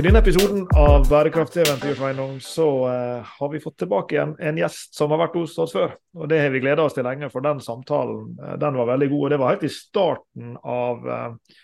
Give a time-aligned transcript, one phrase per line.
[0.00, 4.96] I denne episoden av Bærekraftseventyr Sveinung, så eh, har vi fått tilbake igjen en gjest
[4.96, 5.92] som har vært hos oss før.
[6.16, 9.10] Og Det har vi gleda oss til lenge, for den samtalen eh, den var veldig
[9.10, 9.26] god.
[9.26, 11.60] og Det var helt i starten av, eh,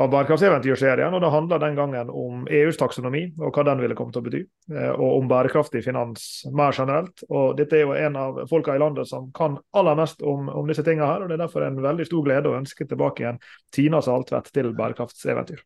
[0.00, 1.12] av Bærekraftseventyr-serien.
[1.12, 4.28] og Det handla den gangen om EUs taksonomi og hva den ville komme til å
[4.30, 4.44] bety.
[4.72, 7.28] eh, Og om bærekraftig finans mer generelt.
[7.28, 10.66] Og Dette er jo en av folka i landet som kan aller mest om, om
[10.66, 11.20] disse tingene her.
[11.20, 14.72] og Det er derfor en veldig stor glede å ønske tilbake igjen Tina Saltvedt til
[14.72, 15.60] Bærekraftseventyr.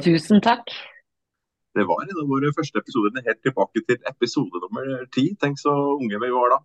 [0.00, 0.72] Tusen takk.
[1.76, 5.28] Det var en av våre første episoder helt tilbake til episode nummer ti.
[5.42, 6.58] Tenk så unge vi var da.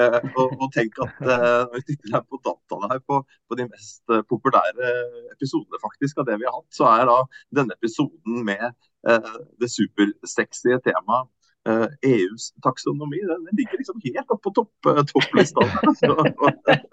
[0.00, 3.58] Eh, og, og tenk at eh, når vi titter her på dataene her på, på
[3.58, 4.90] de mest eh, populære
[5.34, 7.18] episodene faktisk av det vi har hatt, så er da
[7.60, 11.30] denne episoden med eh, det supersexy temaet
[11.64, 13.20] EUs taksonomi.
[13.28, 15.64] Den, ligger liksom helt oppe på topp, eh, topplista.
[16.00, 16.14] Så,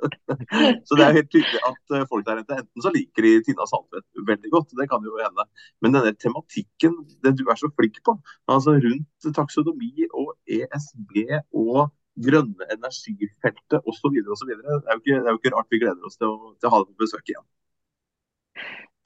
[0.87, 3.65] så det er helt tydelig at eh, folk der ute enten så liker de Tina
[3.69, 5.47] Sandtvedt veldig godt, det kan jo hende.
[5.83, 8.15] Men denne tematikken, det du er så flink på,
[8.51, 11.91] altså rundt taksonomi og ESG og
[12.21, 14.51] grønne energifeltet osv., osv.
[14.51, 16.67] Det, er jo ikke- det er jo ikke rart vi gleder oss til å, til
[16.69, 17.45] å ha deg på besøk igjen.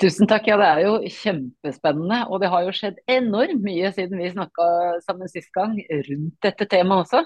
[0.01, 0.47] Tusen takk.
[0.49, 2.23] Ja, det er jo kjempespennende.
[2.27, 4.65] Og det har jo skjedd enormt mye siden vi snakka
[5.05, 7.23] sammen sist gang rundt dette temaet også.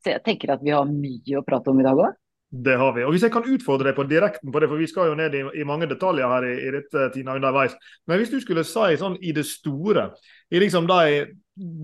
[0.00, 2.16] Så jeg tenker at vi har mye å prate om i dag òg.
[2.48, 3.02] Det har vi.
[3.04, 5.34] Og Hvis jeg kan utfordre deg på direkten på det, for vi skal jo ned
[5.34, 7.74] i, i mange detaljer her i, i dette Tina underveis.
[8.06, 10.12] Men hvis du skulle si sånn i det store,
[10.54, 11.26] i liksom de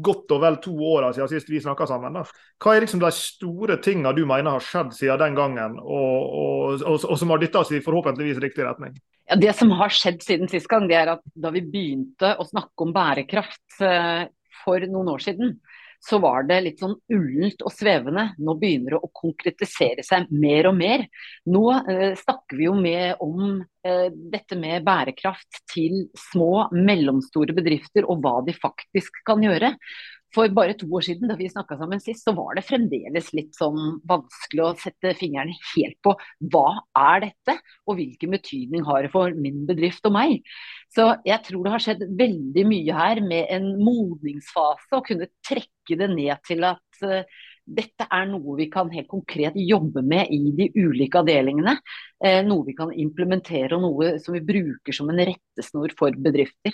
[0.06, 2.22] godt og vel to åra siden sist vi snakka sammen, da,
[2.62, 6.84] hva er liksom de store tinga du mener har skjedd siden den gangen, og, og,
[6.86, 8.94] og, og som har dytta oss i forhåpentligvis riktig retning?
[9.33, 12.44] Ja, det som har skjedd siden sist gang, det er at da vi begynte å
[12.44, 14.27] snakke om bærekraft eh,
[14.58, 15.55] for noen år siden,
[16.05, 18.26] så var det litt sånn ullent og svevende.
[18.44, 21.06] Nå begynner det å konkretisere seg mer og mer.
[21.48, 28.04] Nå eh, snakker vi jo med om eh, dette med bærekraft til små, mellomstore bedrifter,
[28.04, 29.72] og hva de faktisk kan gjøre.
[30.32, 33.53] For bare to år siden, da vi snakka sammen sist, så var det fremdeles litt
[33.59, 36.15] sånn vanskelig å sette fingeren helt på
[36.53, 36.66] hva
[36.97, 40.38] er dette, og hvilken betydning har det for min bedrift og meg.
[40.93, 45.98] Så jeg tror det har skjedd veldig mye her med en modningsfase, å kunne trekke
[46.00, 50.54] det ned til at uh, dette er noe vi kan helt konkret jobbe med i
[50.56, 51.76] de ulike avdelingene.
[52.25, 56.72] Uh, noe vi kan implementere og noe som vi bruker som en rettesnor for bedrifter.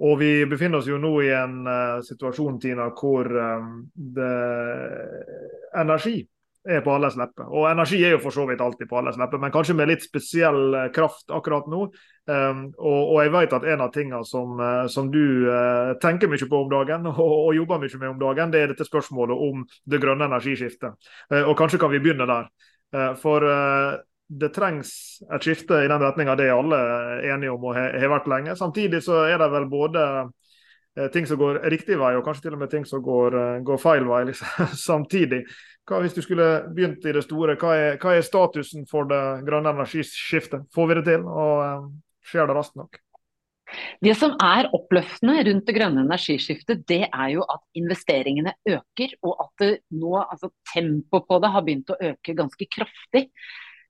[0.00, 4.28] Og vi befinner oss jo nå i en uh, situasjon Tina, hvor um, det,
[5.76, 6.22] energi
[6.64, 7.48] er på alles lepper.
[7.48, 10.04] Og energi er jo for så vidt alltid på alles lepper, men kanskje med litt
[10.06, 11.82] spesiell uh, kraft akkurat nå.
[12.30, 15.24] Um, og, og, jeg vet at en av tingene som, uh, som du
[16.00, 18.88] tenker mye på om dagen, og, og, jobber mye med om dagen, det er dette
[18.88, 21.12] spørsmålet om det grønne energiskiftet.
[21.44, 22.48] og kanskje kan vi begynne der.
[23.20, 23.44] for
[24.30, 24.92] det trengs
[25.26, 26.78] et skifte i den retninga, det er alle
[27.32, 28.54] enige om og har vært lenge.
[28.58, 30.04] Samtidig så er det vel både
[31.14, 33.36] ting som går riktig vei, og kanskje til og med ting som går,
[33.66, 35.42] går feil vei liksom, samtidig.
[35.88, 39.22] Hva Hvis du skulle begynt i det store, hva er, hva er statusen for det
[39.46, 40.66] grønne energiskiftet?
[40.74, 41.88] Får vi det til, og
[42.30, 43.00] skjer det raskt nok?
[44.02, 49.44] Det som er oppløftende rundt det grønne energiskiftet, det er jo at investeringene øker, og
[49.46, 53.28] at nå, altså tempoet på det har begynt å øke ganske kraftig.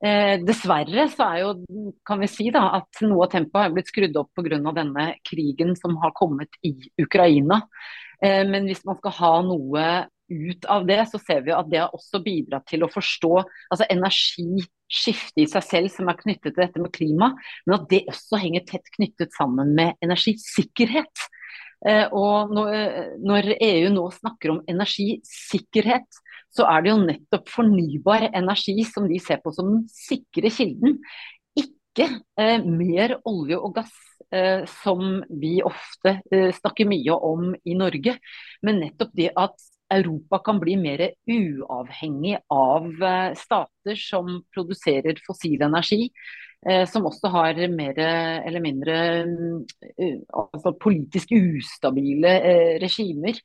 [0.01, 3.91] Eh, dessverre så er jo, kan vi si da, at noe av tempoet har blitt
[3.93, 4.73] skrudd opp pga.
[4.73, 7.61] denne krigen som har kommet i Ukraina.
[8.23, 9.85] Eh, men hvis man skal ha noe
[10.31, 13.89] ut av det, så ser vi at det har også bidratt til å forstå altså
[13.91, 17.33] energiskiftet i seg selv som er knyttet til dette med klima,
[17.67, 21.29] men at det også henger tett knyttet sammen med energisikkerhet.
[21.89, 26.23] Eh, og når EU nå snakker om energisikkerhet,
[26.55, 30.99] så er det jo nettopp fornybar energi som de ser på som den sikre kilden.
[31.59, 32.09] Ikke
[32.41, 33.95] eh, mer olje og gass,
[34.35, 38.17] eh, som vi ofte eh, snakker mye om i Norge,
[38.67, 45.63] men nettopp det at Europa kan bli mer uavhengig av eh, stater som produserer fossil
[45.67, 46.09] energi.
[46.69, 48.97] Eh, som også har mer eller mindre
[50.29, 53.39] altså politisk ustabile eh, regimer.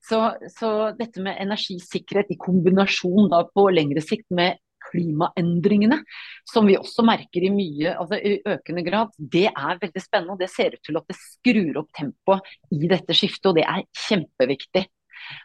[0.00, 0.20] Så,
[0.54, 4.56] så, dette med energisikkerhet i kombinasjon da på lengre sikt med
[4.88, 6.00] klimaendringene,
[6.48, 10.34] som vi også merker i mye, altså i økende grad, det er veldig spennende.
[10.34, 13.68] og Det ser ut til at det skrur opp tempoet i dette skiftet, og det
[13.68, 14.86] er kjempeviktig.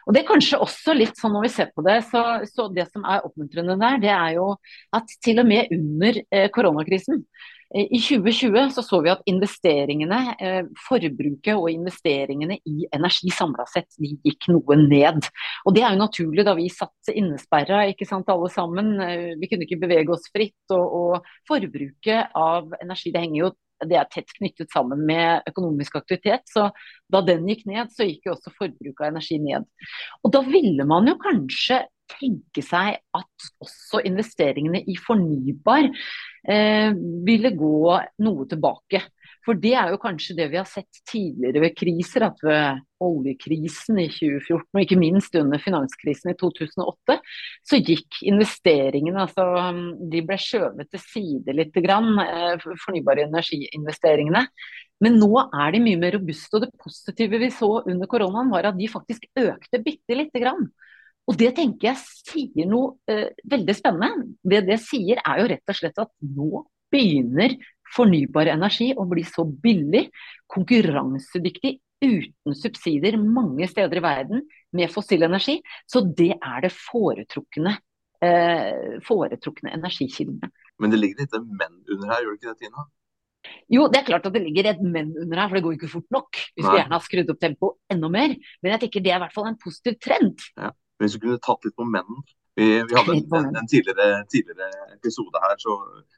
[0.06, 2.88] Og det er kanskje også litt sånn når vi ser på det, så, så det
[2.92, 4.50] som er oppmuntrende der, det er jo
[4.96, 7.22] at til og med under eh, koronakrisen
[7.68, 10.18] I 2020 så, så vi at investeringene,
[10.86, 15.28] forbruket og investeringene i energi samla sett de gikk noe ned.
[15.68, 18.94] Og Det er jo naturlig da vi satt innesperra ikke sant, alle sammen.
[19.36, 20.56] Vi kunne ikke bevege oss fritt.
[20.72, 23.52] Og, og forbruket av energi det henger jo
[23.86, 26.46] det er tett knyttet sammen med økonomisk aktivitet.
[26.50, 26.68] Så
[27.12, 29.68] da den gikk ned, så gikk jo også forbruket av energi ned.
[30.24, 36.90] Og da ville man jo kanskje tenke seg at også investeringene i fornybar eh,
[37.26, 37.80] ville gå
[38.24, 39.02] noe tilbake.
[39.48, 43.96] For det er jo kanskje det vi har sett tidligere ved kriser, at ved oljekrisen
[44.02, 47.16] i 2014 og ikke minst under finanskrisen i 2008,
[47.70, 49.46] så gikk investeringene altså
[50.12, 54.44] De ble skjøvet til side litt, grann, eh, fornybare energiinvesteringene.
[55.00, 56.58] Men nå er de mye mer robuste.
[56.58, 60.68] Og det positive vi så under koronaen, var at de faktisk økte bitte lite grann.
[61.28, 64.34] Og det tenker jeg sier noe eh, veldig spennende.
[64.44, 67.56] Det det sier er jo rett og slett at nå begynner
[67.96, 70.08] fornybar energi og bli så billig,
[70.50, 74.44] konkurransedyktig, uten subsidier mange steder i verden
[74.76, 75.58] med fossil energi.
[75.90, 77.78] Så det er det foretrukne,
[78.22, 80.52] eh, foretrukne energikildene.
[80.78, 82.86] Men det ligger litt menn under her, gjør det ikke det, Tina?
[83.72, 85.92] Jo, det er klart at det ligger et men under her, for det går ikke
[85.92, 86.38] fort nok.
[86.56, 88.34] Vi skulle gjerne ha skrudd opp tempoet enda mer.
[88.62, 90.44] Men jeg tenker det er i hvert fall en positiv trend.
[90.58, 90.72] Ja.
[90.98, 92.24] Hvis du kunne tatt litt på mennen.
[92.58, 95.76] Vi, vi hadde en, en, tidligere, tidligere, episode her, så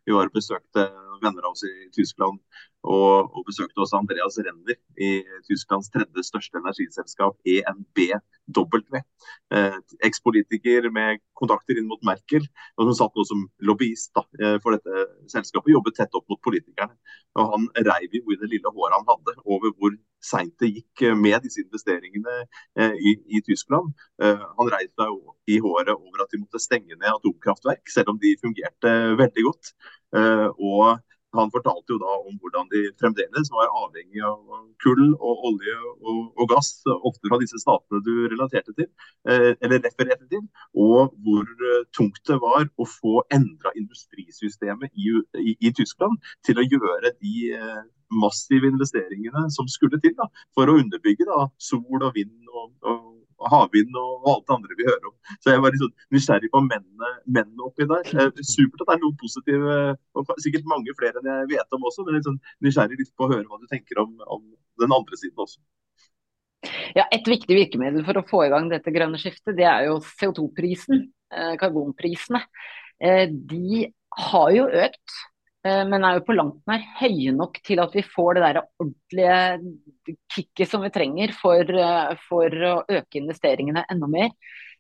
[0.09, 0.87] vi var og besøkte
[1.21, 2.41] venner av oss i Tyskland
[2.83, 5.11] og, og besøkte også Andreas Renner i
[5.49, 9.01] Tysklands tredje største energiselskap, ENBW.
[9.55, 12.47] Eh, Ekspolitiker med kontakter inn mot Merkel,
[12.79, 15.75] og som satt nå som lobbyist da, eh, for dette selskapet.
[15.75, 16.97] Jobbet tett opp mot politikerne.
[17.39, 19.95] Og Han reiv i det lille håret han hadde over hvor
[20.25, 22.41] seint det gikk med disse investeringene
[22.81, 23.93] eh, i, i, Tyskland.
[24.23, 28.21] Eh, han reiv seg i håret over at de måtte stenge ned atomkraftverk, selv om
[28.21, 29.73] de fungerte veldig godt.
[30.17, 31.01] Eh, og
[31.39, 34.41] han fortalte jo da om hvordan de fremdeles var avhengig av
[34.83, 38.89] kull og olje og, og, gass, ofte fra disse statene du relaterte til,
[39.31, 40.43] eh, eller refererte til,
[40.75, 46.59] og hvor eh, tungt det var å få endra industrisystemet i, i, i, Tyskland til
[46.59, 47.81] å gjøre de eh,
[48.11, 53.20] massive investeringene som skulle til da, for å underbygge da, sol og vind og, og
[53.53, 55.17] havvind og alt det andre vi hører om.
[55.41, 58.11] Så jeg var litt sånn nysgjerrig på mennene, mennene oppi der.
[58.15, 59.77] Eh, supert at det er noe positive,
[60.19, 63.29] og sikkert mange flere enn jeg vet om også, men litt sånn nysgjerrig litt på
[63.29, 64.45] å høre hva du tenker om, om
[64.83, 65.61] den andre siden også.
[66.93, 69.97] Ja, Et viktig virkemiddel for å få i gang dette grønne skiftet, det er jo
[70.05, 71.09] CO2-prisen.
[71.31, 72.43] Eh, karbonprisene.
[72.99, 73.87] Eh, de
[74.27, 75.19] har jo økt
[75.63, 80.15] men er jo på langt nær høye nok til at vi får det der ordentlige
[80.33, 84.31] kicket som vi trenger for, eh, for, å øke investeringene enda mer.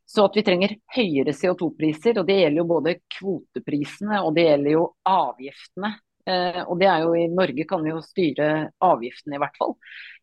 [0.08, 4.74] Så at vi trenger høyere CO2-priser, og det gjelder jo både kvoteprisene og det gjelder
[4.74, 5.92] jo avgiftene.
[6.26, 8.48] Eh, og det er jo i Norge kan vi jo styre
[8.82, 9.76] avgiftene i hvert fall.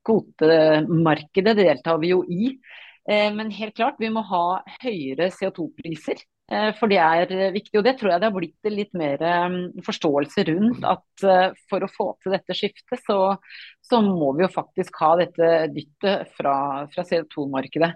[0.07, 2.55] Kvotemarkedet deltar vi jo i.
[3.07, 6.19] Men helt klart, vi må ha høyere CO2-priser.
[6.47, 9.23] Eh, for det er eh, viktig, og det tror jeg det har blitt litt mer
[9.27, 10.85] eh, forståelse rundt.
[10.87, 11.25] At
[11.67, 13.35] for å få til dette skiftet, så,
[13.87, 16.55] så må vi jo faktisk ha dette dyttet fra,
[16.91, 17.89] fra CO2-markedet.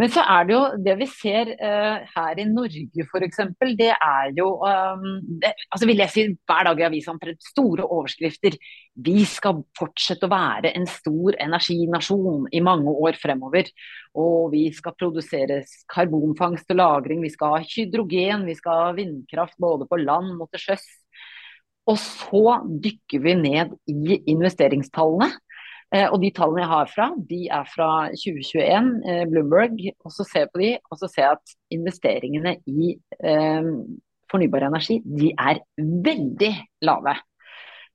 [0.00, 3.40] Men så er det jo det vi ser uh, her i Norge f.eks.
[3.78, 5.08] Det er jo um,
[5.42, 7.16] det, altså Vi leser hver dag i avisa
[7.50, 8.58] store overskrifter.
[9.00, 13.70] Vi skal fortsette å være en stor energinasjon i mange år fremover.
[14.20, 15.62] Og vi skal produsere
[15.92, 20.50] karbonfangst og -lagring, vi skal ha hydrogen, vi skal ha vindkraft både på land og
[20.50, 20.84] til sjøs.
[21.90, 25.30] Og så dykker vi ned i investeringstallene.
[25.90, 29.80] Eh, og de tallene jeg har fra, de er fra 2021, eh, Bloomberg.
[30.06, 32.92] Og så ser jeg på de, og så ser jeg at investeringene i
[33.26, 33.72] eh,
[34.30, 35.64] fornybar energi, de er
[36.06, 36.52] veldig
[36.86, 37.16] lave.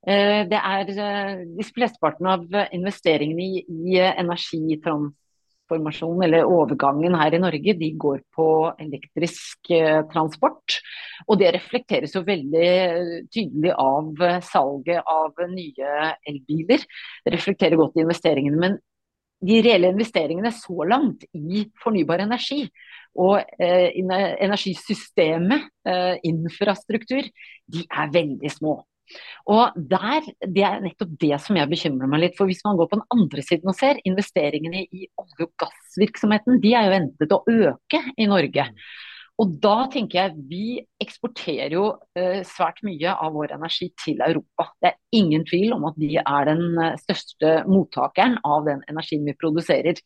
[0.06, 2.44] Eh, det er eh, de flesteparten av
[2.76, 5.16] investeringene i, i energitrans
[5.66, 8.48] transformasjonen, eller overgangen her i Norge, de går på
[8.80, 10.80] elektrisk eh, transport.
[11.28, 16.86] Og det reflekteres jo veldig tydelig av eh, salget av nye elbiler.
[17.26, 18.60] Det reflekterer godt i investeringene.
[18.60, 18.78] Men
[19.46, 22.64] de reelle investeringene så langt i fornybar energi
[23.16, 27.24] og eh, energisystemet, eh, infrastruktur,
[27.72, 28.82] de er veldig små.
[29.52, 32.50] Og der, Det er nettopp det som jeg bekymrer meg litt for.
[32.50, 36.74] Hvis man går på den andre siden og ser, investeringene i olje- og gassvirksomheten de
[36.74, 38.70] er jo ventet å øke i Norge.
[39.42, 40.68] Og da tenker jeg Vi
[41.04, 44.70] eksporterer jo uh, svært mye av vår energi til Europa.
[44.82, 49.28] Det er ingen tvil om at de er den eh, største mottakeren av den energien
[49.28, 50.00] vi produserer.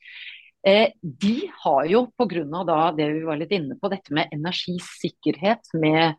[0.66, 2.92] Uh, de har jo pga.
[2.98, 6.18] det vi var litt inne på, dette med energisikkerhet, med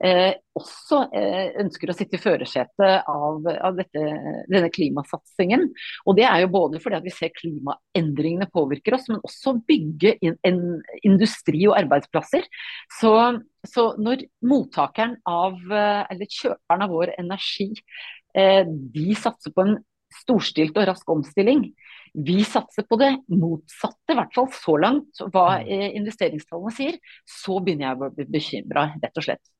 [0.00, 4.02] eh, også eh, ønsker å sitte i førersetet av, av dette,
[4.50, 5.68] denne klimasatsingen.
[6.06, 10.16] Og Det er jo både fordi at vi ser klimaendringene påvirker oss, men også bygge
[10.24, 10.62] in, en
[11.06, 12.48] industri og arbeidsplasser.
[13.00, 13.14] Så,
[13.68, 17.72] så, når mottakeren av, eh, eller kjøperen av vår energi
[18.36, 19.80] eh, de satser på en
[20.12, 21.70] storstilt og rask omstilling,
[22.12, 25.70] vi satser på det motsatte, i hvert fall så langt, hva mm.
[25.72, 27.00] eh, investeringstallene sier.
[27.24, 29.52] Så begynner jeg å bli bekymra, rett og slett.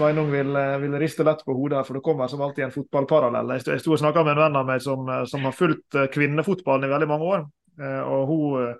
[0.00, 3.52] Sveinung vil, eh, vil, riste lett på hodet, for det kommer som alltid en fotballparallell.
[3.60, 6.88] Jeg sto og snakka med en venn av meg som, eh, som har fulgt kvinnefotballen
[6.88, 7.50] i veldig mange år.
[7.80, 8.74] og hun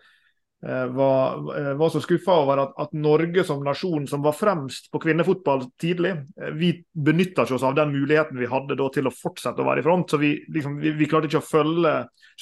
[0.67, 4.91] Eh, var, eh, var, så skuffa over at, at, Norge som nasjon, som var fremst
[4.93, 9.15] på kvinnefotball tidlig, eh, vi benytta oss av den muligheten vi hadde da til å
[9.15, 10.12] fortsette å være i front.
[10.12, 11.95] så Vi, liksom, vi, vi klarte ikke å følge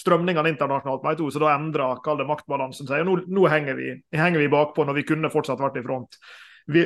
[0.02, 1.92] strømningene internasjonalt, med to, så da endra
[2.26, 3.06] maktbalansen seg.
[3.06, 6.18] og Nå, nå henger, vi, henger vi bakpå når vi kunne fortsatt vært i front.
[6.68, 6.82] Vi,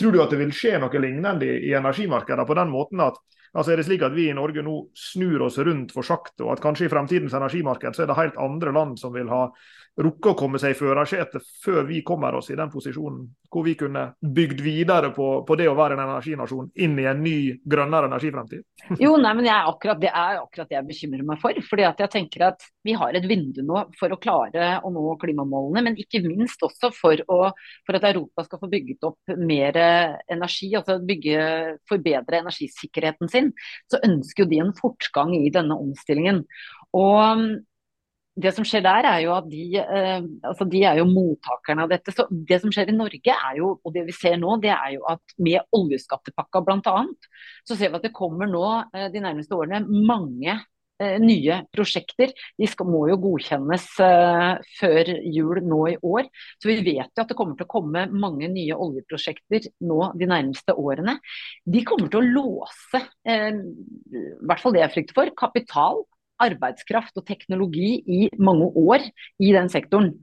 [0.00, 3.18] tror du at det vil skje noe lignende i, energimarkedene på den måten at
[3.50, 6.54] altså er det slik at vi i Norge nå snur oss rundt for sakte, og
[6.54, 9.48] at kanskje i fremtidens energimarked så er det helt andre land som vil ha
[9.98, 13.74] rukke å komme seg i førersetet før vi kommer oss i den posisjonen hvor vi
[13.74, 18.06] kunne bygd videre på, på, det å være en energinasjon inn i en ny, grønnere
[18.06, 18.62] energifremtid?
[19.02, 21.58] Jo, nei, men jeg, akkurat, Det er akkurat det jeg bekymrer meg for.
[21.66, 25.02] fordi at jeg tenker at Vi har et vindu nå for å klare å nå
[25.20, 27.40] klimamålene, men ikke minst også for, å,
[27.86, 29.76] for at Europa skal få bygget opp mer
[30.30, 31.40] energi, altså bygge,
[31.90, 33.50] forbedre energisikkerheten sin.
[33.90, 36.44] Så ønsker jo de en fortgang i denne omstillingen.
[36.96, 37.42] Og
[38.38, 41.92] det som skjer der, er jo at de, eh, altså de er jo mottakerne av
[41.92, 42.14] dette.
[42.14, 44.96] Så det som skjer i Norge, er jo, og det vi ser nå, det er
[44.96, 46.98] jo at med oljeskattepakka bl.a.,
[47.66, 52.30] så ser vi at det kommer nå eh, de nærmeste årene mange eh, nye prosjekter.
[52.60, 56.30] De skal, må jo godkjennes eh, før jul nå i år.
[56.62, 60.30] Så vi vet jo at det kommer til å komme mange nye oljeprosjekter nå de
[60.30, 61.18] nærmeste årene.
[61.66, 66.04] De kommer til å låse, eh, i hvert fall det jeg frykter for, kapital
[66.42, 69.06] arbeidskraft og teknologi i mange år
[69.40, 70.14] i den sektoren.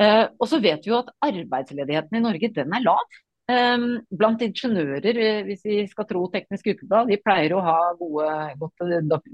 [0.00, 3.20] Uh, og så vet vi jo at arbeidsledigheten i Norge den er lav.
[3.52, 8.28] Um, blant ingeniører, eh, hvis vi skal tro Teknisk Ukeblad, de pleier å ha gode,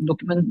[0.08, 0.48] dokument,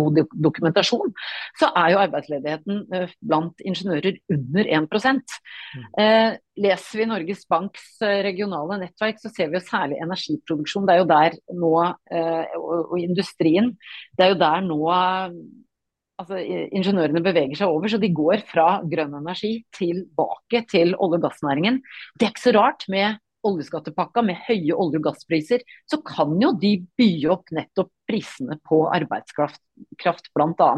[0.00, 1.14] god dokumentasjon,
[1.60, 7.86] så er jo arbeidsledigheten uh, blant ingeniører under 1 uh, Leser vi Norges Banks
[8.26, 10.84] regionale nettverk, så ser vi jo særlig energiproduksjon.
[10.88, 11.70] Det er jo der nå,
[12.58, 13.70] og industrien,
[14.18, 14.80] det er jo der nå
[16.20, 17.90] altså, ingeniørene beveger seg over.
[17.90, 21.80] Så de går fra grønn energi tilbake til olje- og gassnæringen.
[22.16, 26.52] Det er ikke så rart med oljeskattepakka med høye olje- og gasspriser, så kan jo
[26.60, 30.70] de by opp nettopp prisene på arbeidskraft bl.a.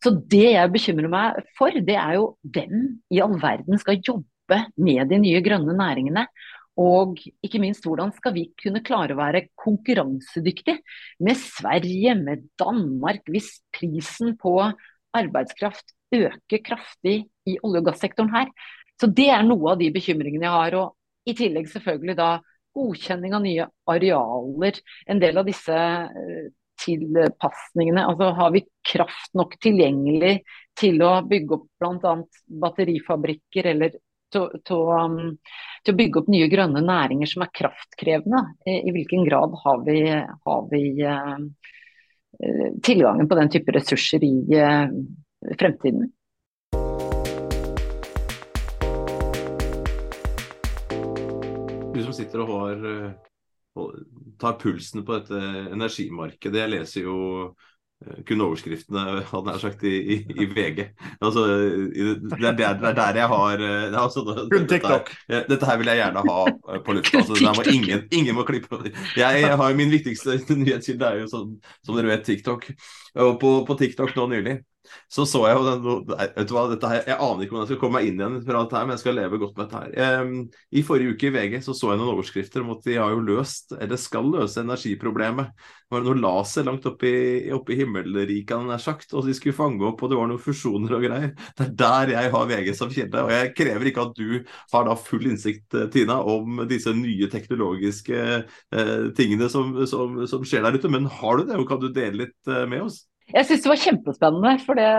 [0.00, 4.62] Så det jeg bekymrer meg for, det er jo hvem i all verden skal jobbe
[4.80, 6.26] med de nye grønne næringene.
[6.80, 10.78] Og ikke minst hvordan skal vi kunne klare å være konkurransedyktige
[11.26, 14.54] med Sverige, med Danmark, hvis prisen på
[15.16, 18.48] arbeidskraft øker kraftig i olje- og gassektoren her.
[19.00, 20.78] Så det er noe av de bekymringene jeg har.
[20.80, 22.30] Og i tillegg selvfølgelig da
[22.76, 24.80] godkjenning av nye arealer.
[25.10, 26.48] En del av disse eh,
[26.80, 28.06] tilpasningene.
[28.08, 30.38] Altså har vi kraft nok tilgjengelig
[30.80, 32.14] til å bygge opp bl.a.
[32.64, 33.98] batterifabrikker eller
[34.38, 35.16] um,
[35.84, 38.42] til, å bygge opp nye grønne næringer som er kraftkrevende.
[38.66, 41.38] I hvilken grad har vi, har vi uh,
[42.86, 44.92] tilgangen på den type ressurser i uh,
[45.58, 46.10] fremtiden?
[51.90, 52.86] Du som sitter og har
[54.40, 56.62] tar pulsen på dette energimarkedet.
[56.64, 57.18] Jeg leser jo
[57.50, 57.69] Eh,
[58.00, 60.86] kun overskriftene, hadde jeg sagt, i, i, i VG.
[61.20, 65.10] Altså, det, er der, det, er der, jeg har eh, altså, Kun TikTok.
[65.28, 67.20] Dette, dette, her vil jeg gjerne ha eh, på lufta.
[67.20, 68.80] Altså, må ingen, ingen, må klippe.
[69.16, 71.52] Jeg, jeg har Min viktigste nyhetskilde er jo sånn,
[71.84, 72.70] som dere vet, TikTok.
[73.14, 74.60] På, på TikTok nå nylig
[75.10, 77.70] så så jeg jo den, vet du hva, dette her, Jeg aner ikke hvordan jeg
[77.72, 79.82] skal komme meg inn igjen fra dette her, men jeg skal leve godt med dette
[79.82, 80.22] her.
[80.22, 80.32] Um,
[80.78, 83.20] I forrige uke i VG så, så jeg noen overskrifter om at de har jo
[83.26, 85.50] løst, eller skal løse, energiproblemet.
[85.90, 89.34] Det var noe laser langt oppe i, oppe i himmelriket, han er sagt, og de
[89.36, 91.34] skulle fange opp, og det var noen fusjoner og greier.
[91.58, 93.26] Det er der jeg har VG som kilde.
[93.26, 94.40] Og jeg krever ikke at du
[94.72, 100.64] har da full innsikt, Tina, om disse nye teknologiske eh, tingene som, som, som, skjer
[100.66, 102.99] der ute, men har du det, og kan du dele litt eh, med oss?
[103.30, 104.54] Jeg syns det var kjempespennende.
[104.64, 104.90] For det,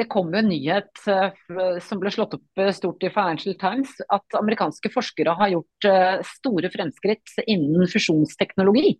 [0.00, 3.96] det kom jo en nyhet uh, som ble slått opp uh, stort i Financial Times,
[4.12, 8.94] at amerikanske forskere har gjort uh, store fremskritt innen fusjonsteknologi.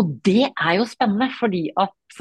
[0.00, 2.20] Og det er jo spennende, fordi at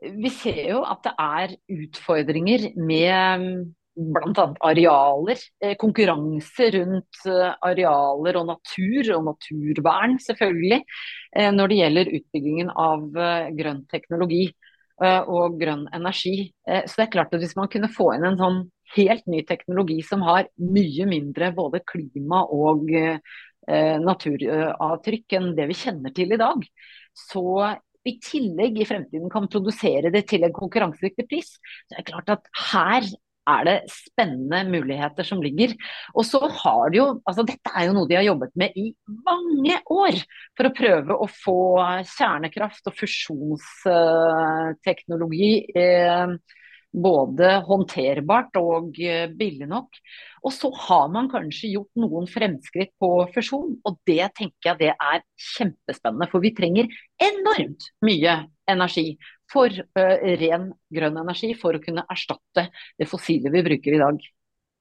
[0.00, 3.66] vi ser jo at det er utfordringer med
[4.00, 4.46] bl.a.
[4.60, 5.42] arealer.
[5.62, 10.80] Eh, konkurranse rundt eh, arealer og natur, og naturvern selvfølgelig,
[11.36, 13.06] eh, når det gjelder utbyggingen av
[13.56, 14.48] grønn teknologi
[15.00, 16.50] og grønn energi.
[16.68, 18.58] Så det er klart at hvis man kunne få inn en sånn
[18.92, 22.92] helt ny teknologi som har mye mindre både klima og
[24.04, 26.68] naturavtrykk enn det vi kjenner til i dag,
[27.16, 27.70] så
[28.04, 31.54] i tillegg i fremtiden kan produsere det til en konkurransedyktig pris,
[31.88, 33.08] så er klart at her
[33.50, 35.70] er det spennende muligheter som ligger.
[36.14, 38.94] Og så har de jo, altså Dette er jo noe de har jobbet med i
[39.26, 40.14] mange år.
[40.58, 41.60] For å prøve å få
[42.14, 46.28] kjernekraft og fusjonsteknologi eh,
[46.90, 49.98] både håndterbart og eh, billig nok.
[50.44, 54.94] Og så har man kanskje gjort noen fremskritt på fusjon, og det tenker jeg det
[54.94, 55.22] er
[55.54, 56.30] kjempespennende.
[56.32, 56.90] For vi trenger
[57.22, 58.40] enormt mye
[58.70, 59.12] energi
[59.50, 64.20] for uh, ren grønn energi for å kunne erstatte det fossile vi bruker i dag.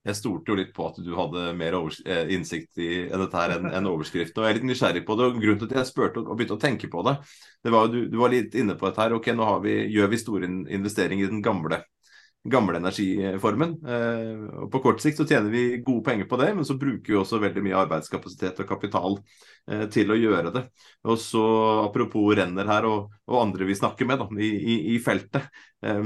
[0.08, 3.68] Jeg stolte jo litt på at du hadde mer eh, innsikt i dette her enn
[3.68, 4.40] en overskriften.
[4.40, 5.26] og Jeg er litt nysgjerrig på det.
[5.28, 7.18] og Grunnen til at jeg spurte og begynte å tenke på det,
[7.68, 9.18] det var du, du var litt inne på dette her.
[9.18, 10.50] Ok, nå vi, gjør vi store
[10.80, 11.82] investeringer i den gamle
[12.48, 13.76] gamle energiformen.
[13.84, 17.14] Eh, og På kort sikt så tjener vi gode penger på det, men så bruker
[17.14, 19.20] vi også veldig mye arbeidskapasitet og kapital
[19.70, 20.66] eh, til å gjøre det.
[21.04, 21.44] Og så
[21.84, 25.50] Apropos renner her og, og andre vi snakker med da, i, i, i feltet.
[25.84, 26.04] Eh,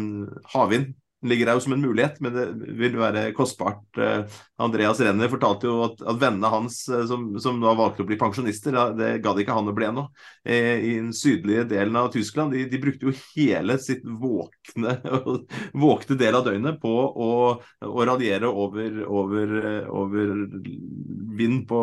[0.56, 0.94] havvind
[1.24, 2.46] ligger der jo som en mulighet, men det
[2.80, 3.84] vil være kostbart.
[3.98, 8.10] Eh, Andreas Renner fortalte jo at, at vennene hans eh, som, som da valgte å
[8.10, 10.06] bli pensjonister, det gadd ikke han å bli ennå.
[10.44, 14.98] Eh, I den sydlige delen av Tyskland de, de brukte jo hele sitt våkne,
[15.86, 17.32] våkne del av døgnet på å,
[17.88, 19.58] å radiere over, over,
[19.94, 20.36] over
[21.40, 21.82] vind på,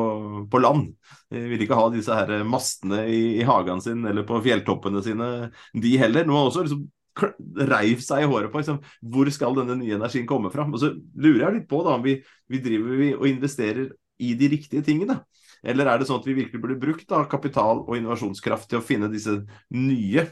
[0.53, 0.93] på, land.
[1.31, 5.29] De ville ikke ha disse her mastene i, i hagen sin eller på fjelltoppene sine,
[5.73, 6.27] de heller.
[6.29, 6.89] Nå har også liksom
[7.75, 8.81] reiv seg i håret på liksom,
[9.13, 10.67] hvor skal denne nye energien komme fra.
[10.69, 12.19] Og så lurer jeg litt på da, om vi,
[12.51, 15.21] vi driver vi og investerer i de riktige tingene.
[15.63, 18.85] Eller er det sånn at vi virkelig burde brukt da, kapital og innovasjonskraft til å
[18.85, 19.35] finne disse
[19.77, 20.25] nye,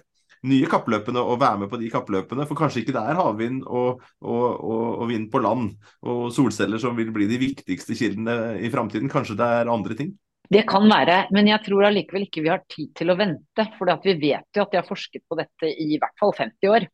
[0.49, 2.46] nye kappløpene og være med på de kappløpene?
[2.48, 6.81] For kanskje ikke det er havvind og, og, og, og, vind på land og solceller
[6.81, 9.12] som vil bli de viktigste kildene i framtiden.
[9.12, 10.16] Kanskje det er andre ting?
[10.48, 13.66] Det kan være, men jeg tror allikevel ikke vi har tid til å vente.
[13.76, 16.87] For vi vet jo at de har forsket på dette i hvert fall 50 år,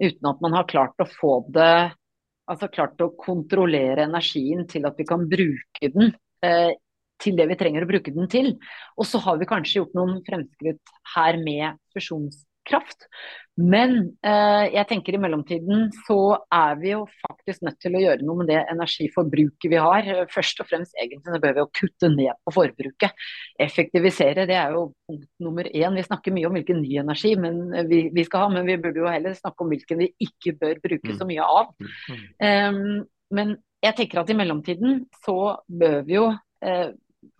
[0.00, 1.72] uten at man har klart å få det
[2.50, 6.08] Altså klart å kontrollere energien til at vi kan bruke den
[6.42, 6.72] eh,
[7.22, 8.48] til det vi trenger å bruke den til.
[8.98, 13.06] Og så har vi kanskje gjort noen fremskritt her med fusjons kraft.
[13.60, 13.94] Men
[14.24, 16.18] eh, jeg tenker i mellomtiden så
[16.54, 20.08] er vi jo faktisk nødt til å gjøre noe med det energiforbruket vi har.
[20.32, 23.26] Først og fremst egentlig bør vi jo kutte ned på forbruket.
[23.60, 25.98] Effektivisere, det er jo punkt nummer én.
[25.98, 29.02] Vi snakker mye om hvilken ny energi men vi, vi, skal ha, men vi burde
[29.02, 31.74] jo heller snakke om hvilken vi ikke bør bruke så mye av.
[32.40, 33.02] Um,
[33.34, 35.36] men jeg tenker at i mellomtiden så
[35.80, 36.26] bør vi jo
[36.64, 36.90] eh,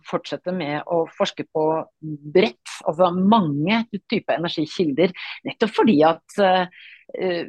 [0.07, 1.65] fortsette med å forske på
[2.01, 5.13] bredt, altså mange typer energikilder.
[5.47, 7.45] Nettopp fordi at uh,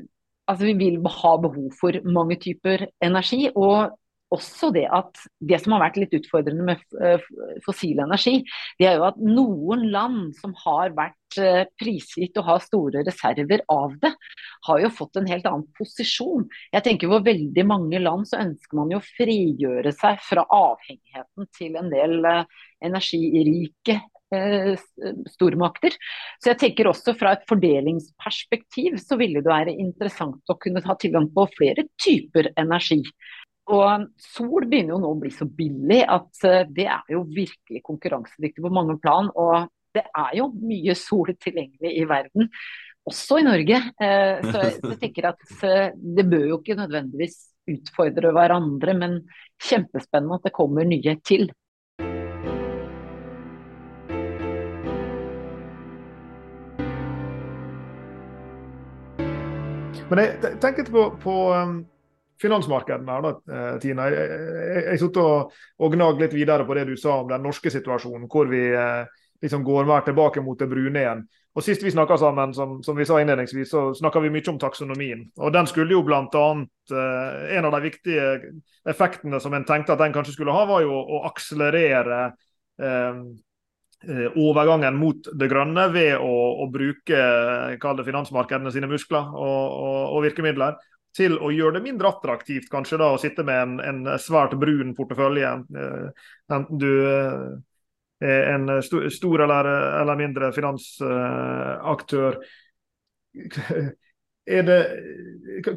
[0.51, 3.47] altså vi vil ha behov for mange typer energi.
[3.55, 3.93] Og
[4.33, 7.25] også det at det som har vært litt utfordrende med eh,
[7.67, 8.41] fossil energi,
[8.81, 13.65] det er jo at noen land som har vært eh, prisgitt og har store reserver
[13.73, 14.13] av det,
[14.69, 16.49] har jo fått en helt annen posisjon.
[16.75, 21.53] Jeg tenker For veldig mange land så ønsker man jo å frigjøre seg fra avhengigheten
[21.59, 24.01] til en del eh, energirike
[25.29, 25.93] stormakter.
[26.41, 30.97] Så jeg tenker også fra et fordelingsperspektiv så ville det være interessant å kunne ha
[30.97, 33.03] tilgang på flere typer energi.
[33.71, 37.83] Og sol begynner jo nå å bli så billig at eh, det er jo virkelig
[37.87, 39.31] konkurransedyktig på mange plan.
[39.39, 42.51] Og det er jo mye sol tilgjengelig i verden,
[43.07, 43.79] også i Norge.
[44.03, 47.39] Eh, så jeg tenker at eh, det bør jo ikke nødvendigvis
[47.71, 49.19] utfordre hverandre, men
[49.63, 51.53] kjempespennende at det kommer nye til.
[60.11, 61.79] Men jeg tenker på, på um,
[62.43, 64.09] finansmarkedene her, da, eh, Tina.
[64.11, 67.71] Jeg jeg, sittet og, og gnagd litt videre på det du sa om den norske
[67.73, 71.25] situasjonen, hvor vi eh, liksom går mer tilbake mot det brune igjen.
[71.53, 74.59] Og Sist vi snakka sammen, som, som, vi sa innledningsvis, så snakka vi mye om
[74.61, 75.27] taksonomien.
[75.37, 76.25] Og Den skulle jo bl.a.
[76.25, 78.29] Eh, en av de viktige
[78.89, 82.23] effektene som en tenkte at den kanskje skulle ha, var jo å akselerere
[82.81, 83.25] eh,
[84.03, 86.33] eh overgangen mot det grønne ved å,
[86.65, 87.19] å bruke
[87.79, 90.75] finansmarkedene sine muskler og, og, og virkemidler
[91.17, 94.95] til å gjøre det mindre attraktivt kanskje da å sitte med en, en svært brun
[94.97, 95.53] portefølje.
[95.77, 97.49] Eh, enten du eh,
[98.23, 99.69] er en stor, eller,
[100.01, 102.41] eller mindre finansaktør.
[104.43, 104.79] er det,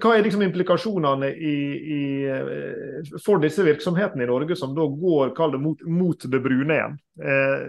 [0.01, 1.55] hva er liksom implikasjonene i,
[1.95, 6.79] i, eh, for disse virksomhetene i Norge som da går det, mot, mot, det brune
[6.79, 6.97] igjen?
[7.21, 7.67] Eh,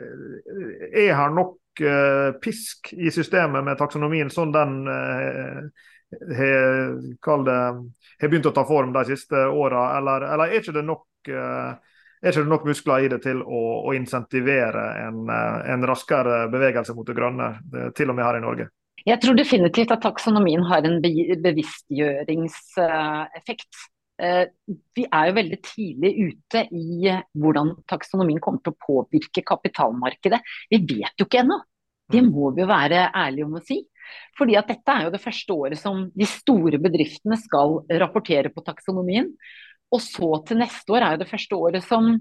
[1.07, 4.81] er her nok eh, pisk i systemet med taksonomien sånn den
[7.17, 12.31] har begynt å ta form de siste åra, eller, eller, er ikke det nok er
[12.31, 17.07] ikke det nok muskler i det til å, å insentivere en, en, raskere bevegelse mot
[17.07, 17.49] det grønne,
[17.99, 18.67] til og med her i Norge?
[19.07, 23.73] Jeg tror definitivt at taksonomien har en bevisstgjøringseffekt.
[24.17, 24.49] Eh,
[24.97, 30.41] vi er jo veldig tidlig ute i hvordan taksonomien kommer til å påvirke kapitalmarkedet.
[30.73, 31.59] Vi vet jo ikke ennå.
[32.11, 32.31] Det mm.
[32.33, 33.79] må vi jo være ærlige om å si.
[34.39, 38.65] Fordi at dette er jo det første året som de store bedriftene skal rapportere på
[38.67, 39.33] taksonomien.
[39.95, 42.17] Og så til neste år er jo det første året som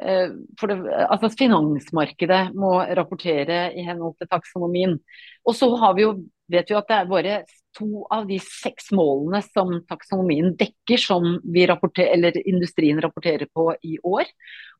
[0.00, 0.78] Eh, for det,
[1.12, 4.96] altså Finansmarkedet må rapportere i henhold til taksonomien.
[5.44, 6.14] Og så har vi jo,
[6.50, 7.40] vet vi at det er bare
[7.76, 13.96] to av de seks målene som taksonomien dekker, som vi eller industrien rapporterer på i
[14.02, 14.26] år.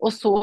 [0.02, 0.34] Og så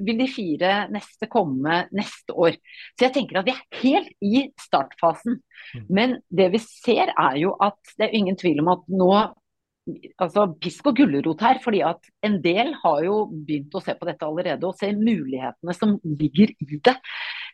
[0.00, 2.56] vil de fire neste komme neste år.
[2.96, 5.40] Så jeg tenker at vi er helt i startfasen.
[5.76, 5.86] Mm.
[5.90, 9.12] Men det vi ser er jo at det er ingen tvil om at nå
[10.22, 11.60] altså, pisk og gulrot her.
[11.64, 15.76] fordi at en del har jo begynt å se på dette allerede og ser mulighetene
[15.76, 16.96] som ligger i det.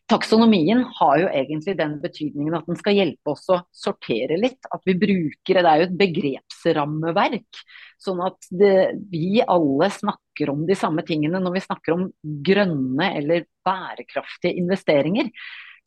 [0.08, 4.64] Taksonomien har jo egentlig den betydningen at den skal hjelpe oss å sortere litt.
[4.72, 7.60] At vi bruker Det er jo et begrepsrammeverk.
[8.00, 8.72] Sånn at det,
[9.12, 12.06] vi alle snakker om de samme tingene når vi snakker om
[12.46, 15.28] grønne eller bærekraftige investeringer.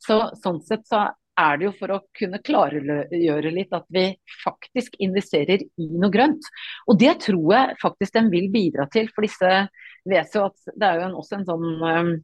[0.02, 1.08] Så, sånn sett så
[1.42, 4.08] er det jo for å kunne klargjøre litt at vi
[4.42, 6.46] faktisk investerer i noe grønt.
[6.86, 9.08] Og det tror jeg faktisk den vil bidra til.
[9.14, 9.64] For disse
[10.08, 12.20] vet jo at det er jo en, også en sånn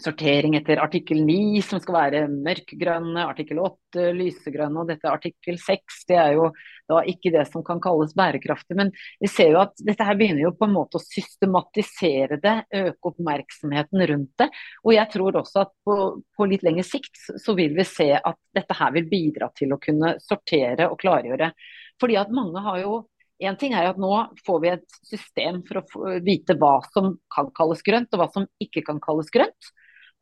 [0.00, 5.98] sortering etter artikkel 9, som skal være mørkegrønne, artikkel 8 lysegrønne, og dette artikkel 6
[6.08, 6.48] det er jo
[6.88, 8.76] da ikke det som kan kalles bærekraftig.
[8.78, 12.56] Men vi ser jo at dette her begynner jo på en måte å systematisere det,
[12.82, 14.48] øke oppmerksomheten rundt det.
[14.86, 15.98] Og jeg tror også at på,
[16.36, 19.80] på litt lengre sikt så vil vi se at dette her vil bidra til å
[19.82, 21.52] kunne sortere og klargjøre.
[22.00, 23.02] Fordi at mange har jo
[23.42, 24.10] en ting er at Nå
[24.46, 28.46] får vi et system for å vite hva som kan kalles grønt og hva som
[28.62, 29.72] ikke kan kalles grønt.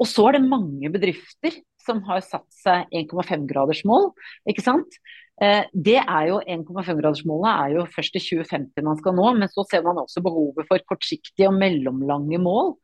[0.01, 4.11] Og så er det mange bedrifter som har satt seg 1,5-gradersmål.
[4.49, 4.97] ikke sant?
[5.41, 9.65] Eh, det er jo 1,5-gradersmålet er jo først i 2050 man skal nå, men så
[9.69, 12.75] ser man også behovet for kortsiktige og mellomlange mål.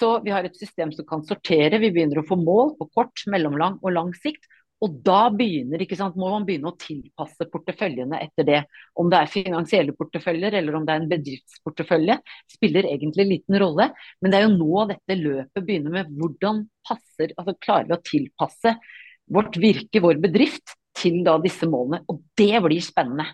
[0.00, 1.78] Så vi har et system som kan sortere.
[1.82, 4.46] Vi begynner å få mål på kort, mellomlang og lang sikt.
[4.80, 8.60] Og da begynner, ikke sant, må man begynne å tilpasse porteføljene etter det.
[8.96, 12.16] Om det er finansielle porteføljer eller om det er en bedriftsportefølje,
[12.56, 13.90] spiller egentlig liten rolle.
[14.20, 18.04] Men det er jo nå dette løpet begynner med hvordan passer, altså klarer vi å
[18.08, 18.76] tilpasse
[19.30, 22.02] vårt virke, vår bedrift, til da disse målene.
[22.10, 23.28] Og det blir spennende.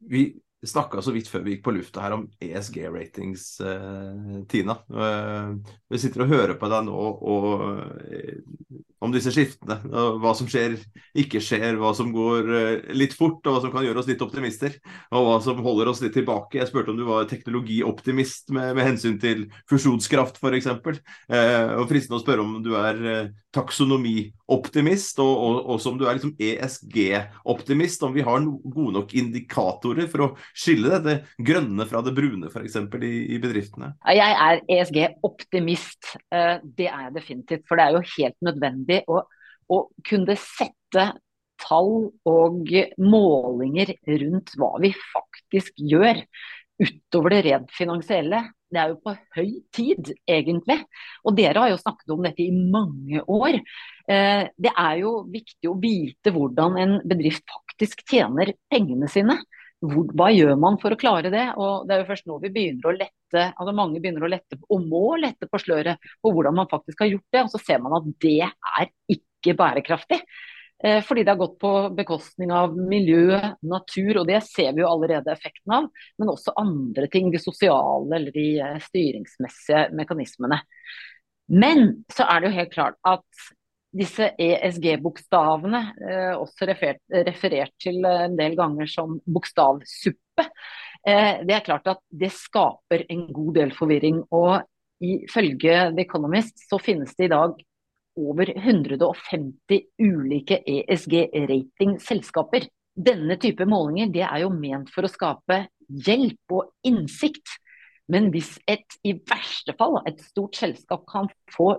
[0.00, 0.30] Vi
[0.66, 4.76] snakka så vidt før vi gikk på lufta her om ESG-ratings, eh, Tina.
[4.92, 5.54] Eh,
[5.88, 7.80] vi sitter og hører på deg nå og,
[8.12, 8.40] eh,
[9.00, 9.78] om disse skiftene.
[10.20, 10.76] hva som skjer,
[11.16, 14.20] ikke skjer, hva som går eh, litt fort, og hva som kan gjøre oss litt
[14.20, 14.76] optimister.
[15.16, 16.58] Og hva som holder oss litt tilbake.
[16.60, 20.68] Jeg spurte om du var teknologioptimist med, med hensyn til fusjonskraft, f.eks.
[20.68, 26.04] Eh, og fristende å spørre om du er eh, taksonomioptimist, og, og, og som du
[26.06, 28.04] er liksom ESG-optimist.
[28.06, 32.50] Om vi har no, gode nok indikatorer for å skille det grønne fra det brune
[32.50, 32.78] f.eks.
[32.78, 33.92] I, i bedriftene?
[34.14, 36.14] Jeg er ESG-optimist.
[36.30, 37.66] Eh, det er jeg definitivt.
[37.68, 39.24] For det er jo helt nødvendig å,
[39.70, 41.10] å kunne sette
[41.60, 41.92] tall
[42.28, 46.22] og målinger rundt hva vi faktisk gjør
[46.80, 48.44] utover det rent finansielle.
[48.70, 50.78] Det er jo på høy tid, egentlig.
[51.26, 53.58] Og dere har jo snakket om dette i mange år.
[54.06, 59.40] Eh, det er jo viktig å vite hvordan en bedrift faktisk tjener pengene sine
[59.80, 61.46] hva gjør man for å klare det?
[61.56, 64.58] Og det er jo først nå vi begynner å lette, altså mange begynner å lette,
[64.68, 67.44] og må lette på sløret på hvordan man faktisk har gjort det.
[67.46, 70.20] Og så ser man at det er ikke bærekraftig.
[70.84, 73.36] Eh, fordi det har gått på bekostning av miljø,
[73.68, 75.88] natur, og det ser vi jo allerede effekten av.
[76.18, 80.62] Men også andre ting, de sosiale eller de eh, styringsmessige mekanismene.
[81.52, 83.46] Men så er det jo helt klart at
[84.00, 90.48] disse ESG-bokstavene, eh, også referert, referert, til en del ganger som bokstavsuppe,
[91.00, 94.18] det er klart at det skaper en god del forvirring.
[94.36, 94.60] Og
[95.00, 97.54] ifølge The Economist så finnes det i dag
[98.20, 102.68] over 150 ulike ESG-ratingselskaper.
[103.00, 107.56] Denne type målinger er jo ment for å skape hjelp og innsikt.
[108.10, 111.76] Men hvis et i verste fall et stort selskap kan få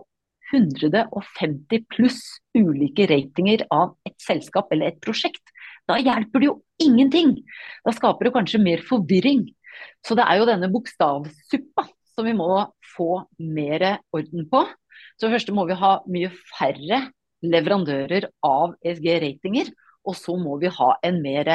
[0.52, 2.22] 150 pluss
[2.58, 5.44] ulike ratinger av et selskap eller et prosjekt,
[5.90, 7.32] Da hjelper det jo ingenting.
[7.84, 9.48] Da skaper det kanskje mer forvirring.
[10.06, 12.52] Så det er jo denne bokstavsuppa som vi må
[12.94, 14.62] få mer orden på.
[15.20, 17.02] Så først må vi ha mye færre
[17.42, 19.72] leverandører av ESG-ratinger.
[20.08, 21.50] Og så må vi ha en mer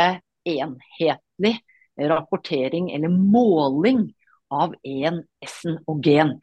[0.47, 1.57] enhetlig
[1.97, 4.07] rapportering eller måling
[4.53, 6.37] av én S-en og G-en.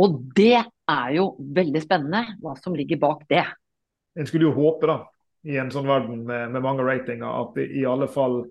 [0.00, 3.44] Og det er jo veldig spennende hva som ligger bak det.
[4.16, 4.96] En skulle jo håpe da,
[5.46, 8.42] i en sånn verden med, med mange ratinger at det i alle fall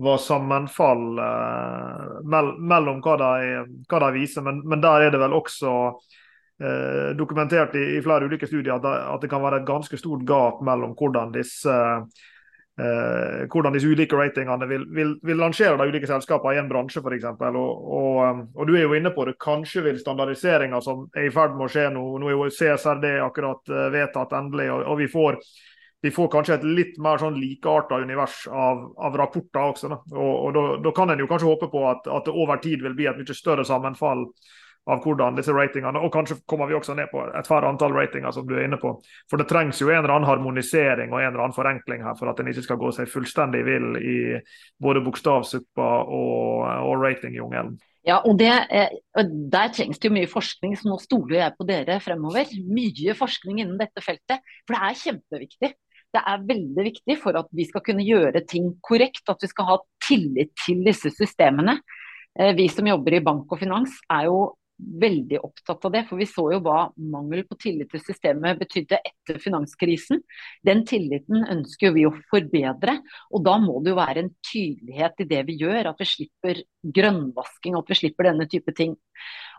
[0.00, 4.44] var sammenfall eh, mellom hva de, hva de viser.
[4.46, 5.72] Men, men, der er det vel også
[6.60, 9.96] eh, dokumentert i, i, flere ulike studier at det, at det, kan være et ganske
[9.98, 15.88] stort gap mellom hvordan disse eh, hvordan disse ulike ratingene vil, vil, vil, lansere de
[15.90, 17.26] ulike selskapene i en bransje f.eks.
[17.30, 19.38] Og, og, um, og, du er jo inne på det.
[19.42, 23.18] Kanskje vil standardiseringa som er i ferd med å skje nå Nå er jo CSRD
[23.24, 25.40] akkurat uh, vedtatt endelig, og, og vi, får,
[26.04, 29.92] vi, får, kanskje et litt mer sånn likearta univers av, av rapporter også.
[29.92, 30.00] Da.
[30.16, 33.08] Og, da kan en jo kanskje håpe på at, at det over tid vil bli
[33.10, 34.28] et mye større sammenfall
[34.88, 38.32] av hvordan disse ratingene Og kanskje kommer vi også ned på et færre antall ratinger,
[38.32, 38.94] som du er inne på.
[39.30, 42.32] For det trengs jo en eller annen harmonisering og en eller annen forenkling her for
[42.32, 44.16] at en ikke skal gå seg fullstendig vill i
[44.82, 47.76] både bokstavsuppa og, og ratingjungelen.
[48.08, 48.88] Ja, og, det, eh,
[49.52, 52.48] Der trengs det jo mye forskning, så nå stoler jeg på dere fremover.
[52.72, 55.72] Mye forskning innen dette feltet, for det er kjempeviktig.
[56.10, 59.68] Det er veldig viktig for at vi skal kunne gjøre ting korrekt, at vi skal
[59.68, 61.76] ha tillit til disse systemene.
[62.38, 64.40] Eh, vi som jobber i bank og finans er jo
[65.00, 66.04] veldig opptatt av det.
[66.08, 70.22] For vi så jo hva mangel på tillit til systemet betydde etter finanskrisen.
[70.66, 72.98] Den tilliten ønsker vi å forbedre.
[73.34, 75.92] Og da må det jo være en tydelighet i det vi gjør.
[75.92, 76.62] At vi slipper
[77.00, 78.96] grønnvasking, at vi slipper denne type ting.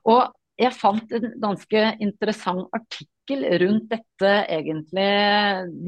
[0.10, 0.23] Og
[0.62, 5.08] jeg fant en ganske interessant artikkel rundt dette, egentlig,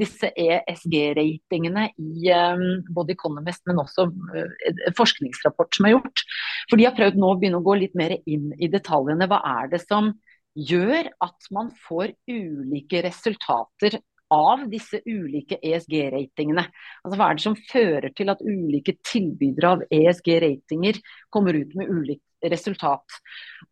[0.00, 2.64] disse ESG-ratingene i um,
[2.96, 6.24] både Economist, men også uh, forskningsrapport som er gjort.
[6.70, 9.28] For de har prøvd nå å begynne å gå litt mer inn i detaljene.
[9.30, 10.14] Hva er det som
[10.54, 13.98] gjør at man får ulike resultater
[14.34, 16.64] av disse ulike ESG-ratingene.
[17.04, 21.00] Altså Hva er det som fører til at ulike tilbydere av ESG-ratinger
[21.34, 23.20] kommer ut med ulikt resultat?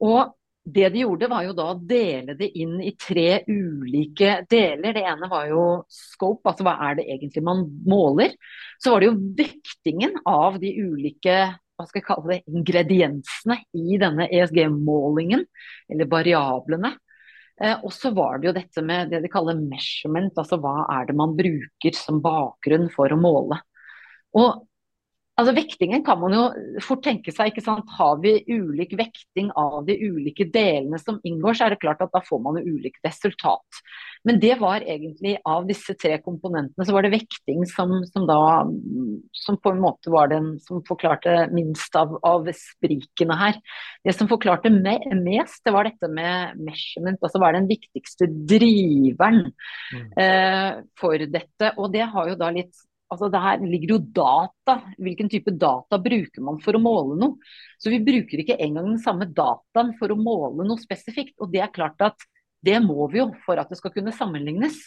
[0.03, 4.94] Og det de gjorde, var jo da å dele det inn i tre ulike deler.
[4.94, 8.37] Det ene var jo scope, altså hva er det egentlig man måler.
[8.79, 11.38] Så var det jo vektingen av de ulike
[11.83, 15.42] hva skal jeg kalle det, ingrediensene i denne ESG-målingen,
[15.90, 16.92] eller variablene.
[17.59, 21.09] Eh, og så var det jo dette med det de kaller measurement, altså hva er
[21.09, 23.59] det man bruker som bakgrunn for å måle.
[24.38, 24.62] Og
[25.40, 26.42] Altså Vektingen kan man jo
[26.85, 27.51] fort tenke seg.
[27.51, 27.88] ikke sant?
[27.97, 32.12] Har vi ulik vekting av de ulike delene som inngår, så er det klart at
[32.12, 33.81] da får man jo ulikt resultat.
[34.29, 38.38] Men det var egentlig av disse tre komponentene, så var det vekting som, som da
[39.33, 43.59] som på en måte var den som forklarte minst av, av sprikene her.
[44.05, 47.21] Det som forklarte me mest, det var dette med measurement.
[47.25, 50.09] Altså hva er den viktigste driveren mm.
[50.21, 51.73] eh, for dette.
[51.81, 52.77] Og det har jo da litt
[53.12, 54.79] Altså det her ligger jo data.
[54.96, 57.53] Hvilken type data bruker man for å måle noe?
[57.77, 61.37] Så vi bruker ikke engang den samme dataen for å måle noe spesifikt.
[61.42, 62.25] Og det er klart at
[62.64, 64.79] det må vi jo for at det skal kunne sammenlignes.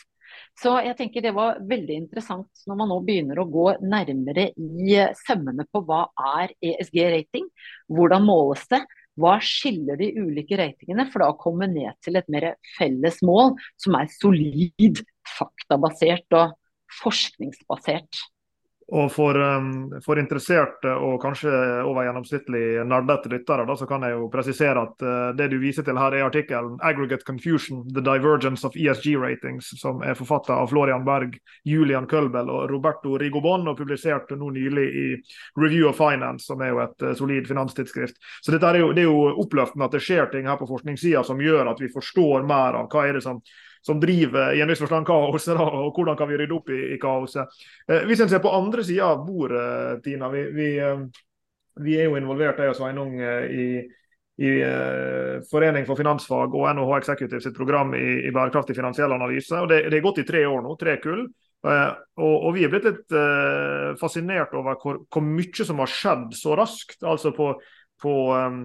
[0.58, 4.98] Så jeg tenker det var veldig interessant når man nå begynner å gå nærmere i
[5.22, 6.06] sømmene på hva
[6.40, 7.46] er ESG-rating,
[7.92, 8.82] hvordan måles det,
[9.20, 13.54] hva skiller de ulike ratingene, for da å komme ned til et mer felles mål
[13.80, 15.04] som er solid,
[15.38, 16.56] faktabasert og
[17.02, 18.24] forskningsbasert.
[18.94, 21.50] Og for, um, for, interesserte og kanskje
[21.82, 25.98] over gjennomsnittlig nerdete lyttere, så kan jeg jo presisere at uh, det du viser til
[25.98, 31.06] her, er artikkelen 'Aggregate Confusion The Divergence of ESG Ratings', som er forfattet av Florian
[31.06, 31.34] Berg,
[31.66, 35.08] Julian Kølbel og Roberto Rigobon, og publisert nå nylig i
[35.58, 38.22] Review of Finance, som er jo et uh, solid finanstidsskrift.
[38.46, 41.42] Så er jo, det er jo oppløftende at det skjer ting her på forskningssida som
[41.42, 43.42] gjør at vi forstår mer av hva er det som
[43.86, 47.02] som driver i en viss forstand kaoset, og hvordan kan vi rydde opp i, i
[47.02, 47.60] kaoset.
[47.88, 50.30] Eh, hvis en ser på andre sida av bordet, Tina.
[50.34, 51.04] Vi, vi, eh,
[51.86, 53.68] vi, er jo involvert, jeg og Sveinung, eh, i,
[54.42, 54.54] i
[55.52, 59.62] Forening for finansfag og NHH Executive sitt program i, i bærekraftig finansiell analyse.
[59.62, 61.28] og Det, er gått i tre år nå, tre kull.
[61.66, 66.36] Og, og, vi er blitt litt uh, fascinert over hvor, hvor, mye som har skjedd
[66.38, 67.00] så raskt.
[67.02, 67.48] altså på,
[68.04, 68.60] på um,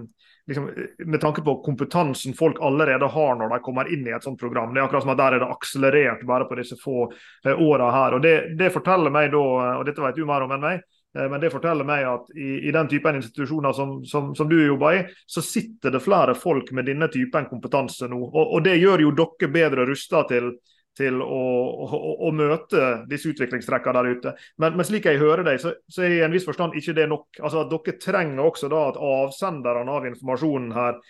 [0.51, 0.69] liksom,
[1.05, 4.73] med tanke på kompetansen folk allerede har når de kommer inn i et sånt program.
[4.73, 7.11] Det er akkurat som at Der er det akselerert bare på disse få
[7.45, 8.13] eh, åra her.
[8.13, 9.45] og det, det, forteller meg da,
[9.79, 10.83] og dette vet du mer om enn meg,
[11.17, 14.59] eh, men det forteller meg at i, i den typen institusjoner som, som, som, du
[14.59, 18.21] jobber i, så sitter det flere folk med denne typen kompetanse nå.
[18.21, 20.53] Og, og det gjør jo dere bedre rusta til
[20.97, 21.43] til å,
[21.87, 24.35] å, å møte disse utviklingstrekkene der ute.
[24.59, 27.07] Men, men, slik jeg hører deg, så, så er i en viss forstand ikke det
[27.11, 27.29] nok.
[27.39, 31.01] Altså at Dere trenger også da at avsenderne av informasjonen her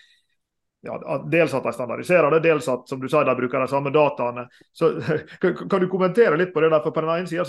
[0.81, 0.95] ja,
[1.29, 4.47] Dels at de standardiserer det, dels at som du sa, de bruker de samme dataene.
[4.73, 4.95] Så
[5.69, 6.71] Kan du kommentere litt på det?
[6.73, 7.45] der, for På den ene sida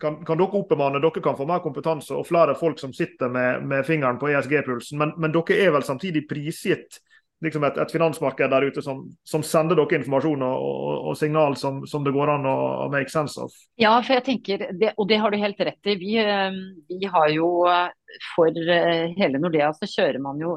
[0.00, 3.66] kan, kan, dere oppbemanne, dere kan få mer kompetanse og flere folk som sitter med,
[3.68, 7.02] med fingeren på ESG-pulsen, men, men, dere er vel samtidig prisgitt
[7.44, 11.56] liksom et, et, finansmarked der ute som, som sender dere informasjon og, og, og signal
[11.60, 13.54] som, som, det går an å, å, make sense of?
[13.80, 15.96] Ja, for jeg tenker, det, og det har du helt rett i.
[16.00, 17.88] Vi, eh, vi har jo eh,
[18.34, 20.56] for eh, hele Nordea så kjører man jo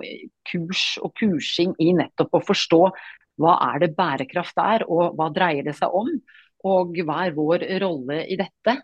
[0.50, 2.84] kurs og kursing i nettopp å forstå
[3.41, 6.12] hva er det bærekraft er, og hva dreier det seg om.
[6.69, 8.78] Og hva er vår rolle i dette.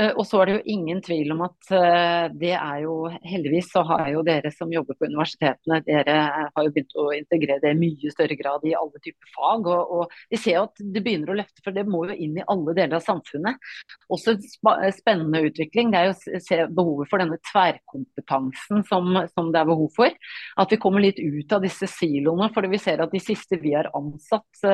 [0.00, 3.68] Eh, og så er det jo ingen tvil om at eh, det er jo Heldigvis
[3.70, 6.16] så har jo dere som jobber på universitetene, dere
[6.50, 9.68] har jo begynt å integrere det i mye større grad i alle typer fag.
[9.70, 12.40] Og, og vi ser jo at det begynner å løfte, for det må jo inn
[12.40, 13.70] i alle deler av samfunnet.
[14.14, 15.94] Også en spennende utvikling.
[15.94, 20.18] Det er jo å se behovet for denne tverrkompetansen som, som det er behov for.
[20.60, 22.50] At vi kommer litt ut av disse siloene.
[22.54, 24.66] For vi ser at de siste vi har ansatt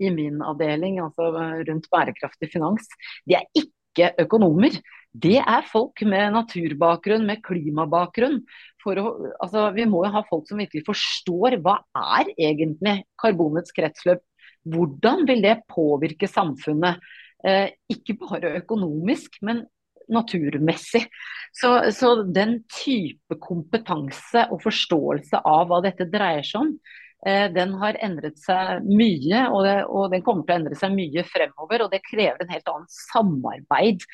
[0.00, 1.28] i min avdeling, altså
[1.68, 2.88] rundt bærekraftig finans,
[3.28, 4.78] de er ikke ikke økonomer.
[5.10, 8.38] Det er folk med naturbakgrunn, med klimabakgrunn.
[8.86, 9.06] Å,
[9.42, 11.80] altså, vi må jo ha folk som virkelig forstår hva
[12.18, 14.22] er egentlig karbonets kretsløp.
[14.70, 17.02] Hvordan vil det påvirke samfunnet?
[17.42, 19.64] Eh, ikke bare økonomisk, men
[20.10, 21.06] naturmessig.
[21.54, 26.74] Så, så, den type kompetanse og forståelse av hva dette dreier seg om,
[27.20, 31.24] den har endret seg mye, og, det, og, den kommer til å endre seg mye
[31.28, 31.84] fremover.
[31.84, 34.06] Og det krever en helt annen samarbeid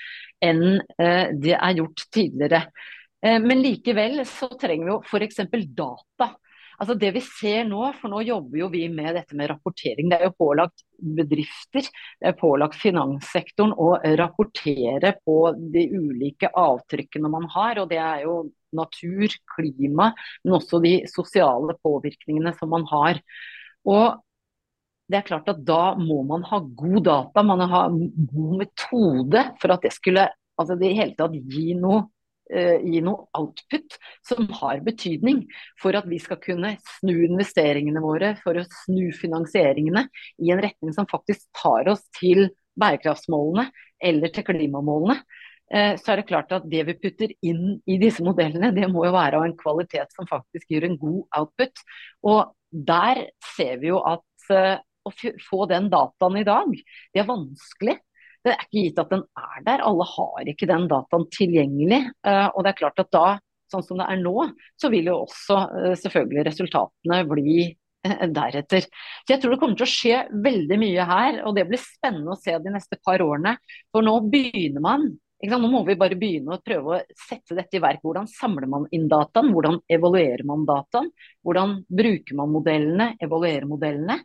[0.44, 2.62] enn eh, det er gjort tidligere.
[3.24, 5.40] Eh, men likevel så trenger vi jo f.eks.
[5.76, 6.32] data.
[6.76, 10.10] Altså det vi ser nå, for nå jobber jo vi med dette med rapportering.
[10.10, 11.88] Det er jo pålagt bedrifter,
[12.20, 15.38] det er pålagt finanssektoren å rapportere på
[15.72, 17.82] de ulike avtrykkene man har.
[17.82, 18.38] og det er jo
[18.76, 20.10] natur, klima,
[20.44, 23.20] men også de sosiale påvirkningene som man har.
[23.86, 24.22] Og
[25.06, 29.44] det er klart at Da må man ha god data, man må ha god metode
[29.62, 32.06] for at det skulle altså det hele tatt gi noe,
[32.46, 35.40] gi noe output som har betydning
[35.82, 40.04] for at vi skal kunne snu investeringene våre, for å snu finansieringene
[40.44, 42.46] i en retning som faktisk tar oss til
[42.78, 43.66] bærekraftsmålene
[44.06, 45.20] eller til klimamålene.
[45.74, 49.06] Eh, så er det klart at det vi putter inn i disse modellene, det må
[49.08, 51.82] jo være av en kvalitet som faktisk gir en god output.
[52.30, 53.24] Og der
[53.56, 56.70] ser vi jo at eh, å få den dataen i dag,
[57.14, 57.98] det er vanskelig.
[58.46, 59.82] Det er ikke gitt at den er der.
[59.86, 61.98] Alle har ikke den dataen tilgjengelig.
[62.26, 63.26] Eh, og det er klart at da,
[63.72, 64.36] sånn som det er nå,
[64.78, 65.58] så vil jo også
[66.04, 67.66] selvfølgelig resultatene bli
[68.06, 68.86] deretter.
[69.26, 72.34] Så Jeg tror det kommer til å skje veldig mye her, og det blir spennende
[72.36, 73.56] å se de neste par årene.
[73.90, 75.08] For nå begynner man
[75.44, 78.00] nå må vi bare begynne å prøve å sette dette i verk.
[78.02, 79.52] Hvordan samler man inn dataen?
[79.52, 81.10] Hvordan evaluerer man dataen?
[81.44, 83.10] Hvordan bruker man modellene?
[83.20, 84.22] Evaluerer modellene?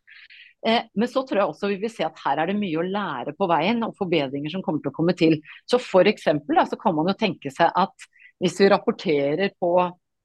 [0.68, 2.86] Eh, men så tror jeg også vi vil se at her er det mye å
[2.86, 5.40] lære på veien, og forbedringer som kommer til å komme til.
[5.70, 8.10] Så eksempel, så kan man jo tenke seg at
[8.42, 9.74] hvis vi rapporterer på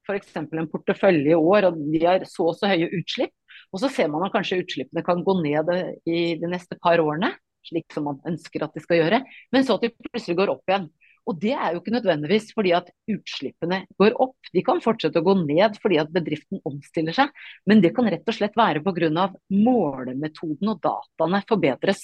[0.07, 0.37] f.eks.
[0.39, 3.33] en portefølje i år, og de har så og så høye utslipp,
[3.73, 5.73] og så ser man at kanskje utslippene kan gå ned
[6.07, 7.33] i de neste par årene,
[7.67, 9.19] slik som man ønsker at de skal gjøre,
[9.51, 10.87] men så at de plutselig går opp igjen.
[11.27, 14.37] Og Det er jo ikke nødvendigvis fordi at utslippene går opp.
[14.53, 17.33] De kan fortsette å gå ned fordi at bedriften omstiller seg.
[17.67, 19.27] Men det kan rett og slett være pga.
[19.51, 22.03] målemetoden og dataene forbedres.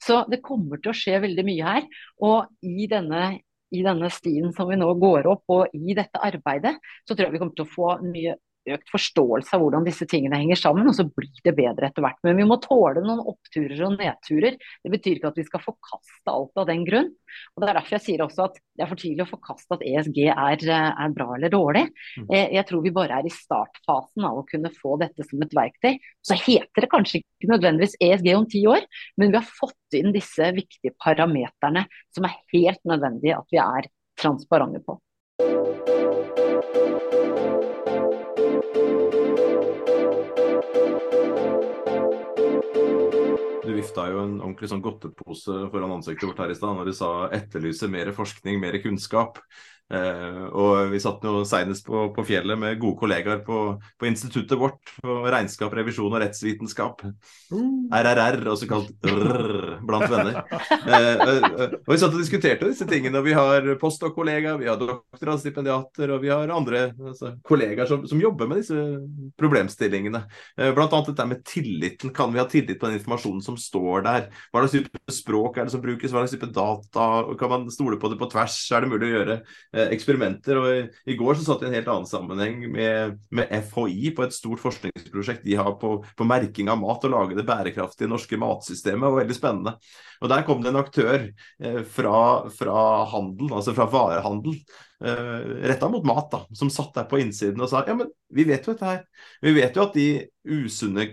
[0.00, 1.88] Så det kommer til å skje veldig mye her.
[2.24, 6.76] Og i denne, i denne stien som vi nå går opp, og i dette arbeidet,
[7.04, 8.36] så tror jeg vi kommer til å få mye
[8.74, 12.20] økt forståelse av hvordan disse tingene henger sammen, og så blir det bedre etter hvert.
[12.26, 14.56] Men vi må tåle noen oppturer og nedturer.
[14.56, 17.10] Det betyr ikke at vi skal forkaste alt av den grunn.
[17.54, 19.84] Og Det er derfor jeg sier også at det er for tidlig å forkaste at
[19.86, 21.84] ESG er, er bra eller dårlig.
[22.18, 22.28] Mm.
[22.28, 25.56] Eh, jeg tror vi bare er i startfasen av å kunne få dette som et
[25.56, 25.98] verktøy.
[26.24, 28.86] Så heter det kanskje ikke nødvendigvis ESG om ti år,
[29.20, 33.90] men vi har fått inn disse viktige parameterne som er helt nødvendige at vi er
[34.20, 34.98] transparente på.
[43.84, 47.10] Vifta jo en ordentlig sånn godtepose foran ansiktet vårt her i stad når du sa
[47.36, 49.38] etterlyse mer forskning, mer kunnskap.
[49.92, 53.58] Uh, og vi satt nå senest på, på, fjellet med gode kollegaer på,
[54.00, 57.02] på, instituttet vårt for regnskap, revisjon og rettsvitenskap.
[57.52, 57.92] Mm.
[57.92, 60.40] RRR, også kalt RR, blant venner.
[60.48, 63.20] Uh, uh, og vi satt og diskuterte disse tingene.
[63.20, 68.22] og Vi har postdok-kollegaer, vi har doktorgradsstipendiater og vi har andre altså, kollegaer som, som,
[68.24, 68.80] jobber med disse
[69.36, 70.22] problemstillingene.
[70.56, 72.14] blant annet dette med tilliten.
[72.16, 74.30] Kan vi ha tillit på den informasjonen som står der?
[74.48, 76.08] Hva slags type språk er det som brukes?
[76.08, 77.08] Hva slags type data?
[77.36, 78.56] Kan man stole på det på tvers?
[78.72, 79.40] Er det mulig å gjøre
[79.74, 80.58] eksperimenter.
[80.60, 84.12] og i, i, går så satt jeg i en helt annen sammenheng med, med, FHI
[84.16, 88.10] på et stort forskningsprosjekt de har på, på, merking av mat og lage det bærekraftige
[88.10, 89.08] norske matsystemet.
[89.08, 89.76] og Veldig spennende.
[90.22, 92.18] Og Der kom det en aktør eh, fra,
[92.54, 92.80] fra,
[93.12, 94.58] handel, altså fra varehandel,
[95.04, 98.46] eh, retta mot mat, da, som satt der på innsiden og sa ja, men vi
[98.48, 99.02] vet jo dette her.
[99.44, 100.08] Vi vet jo at de
[100.44, 101.10] usunne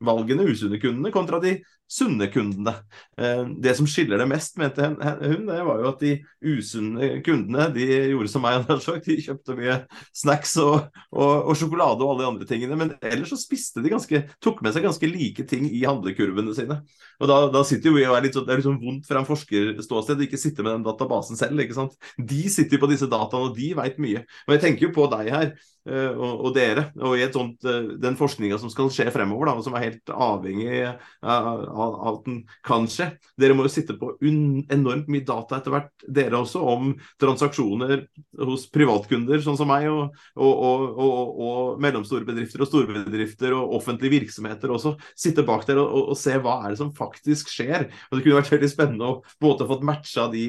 [0.00, 1.58] valgene, usunne kundene, kontra de
[1.90, 2.76] sunne kundene.
[3.18, 7.66] Eh, det som skiller det mest, mente hun, det var jo at de usunne kundene
[7.74, 8.62] de gjorde som meg.
[9.10, 9.76] De kjøpte mye
[10.16, 12.78] snacks og, og, og, sjokolade og alle de andre tingene.
[12.78, 16.80] Men ellers så spiste de ganske, tok med seg ganske like ting i handlekurvene sine.
[17.20, 19.08] Og da, da sitter jo vi og er litt sånn, Det er litt sånn vondt
[19.08, 21.58] fra en forskerståsted å ikke sitte med den databasen selv.
[21.64, 21.98] ikke sant?
[22.16, 24.24] De sitter jo på disse dataene, og de veit mye.
[24.46, 25.52] Og jeg tenker jo på deg her.
[25.88, 29.48] Uh, og, og, dere, og i et sånt, uh, den forskninga som skal skje fremover,
[29.48, 30.82] da, og som er helt avhengig
[31.24, 32.30] av, at
[32.66, 33.10] kanskje.
[33.40, 38.04] Dere må jo sitte på enormt mye data etter hvert, dere også, om transaksjoner
[38.46, 43.76] hos privatkunder, sånn som meg, og, og, og, og mellomstore bedrifter og store bedrifter og
[43.80, 44.94] offentlige virksomheter også.
[45.18, 47.88] Sitte bak der og, se hva er det som faktisk skjer.
[48.10, 50.44] Og Det kunne vært veldig spennende å på en fått matcha de,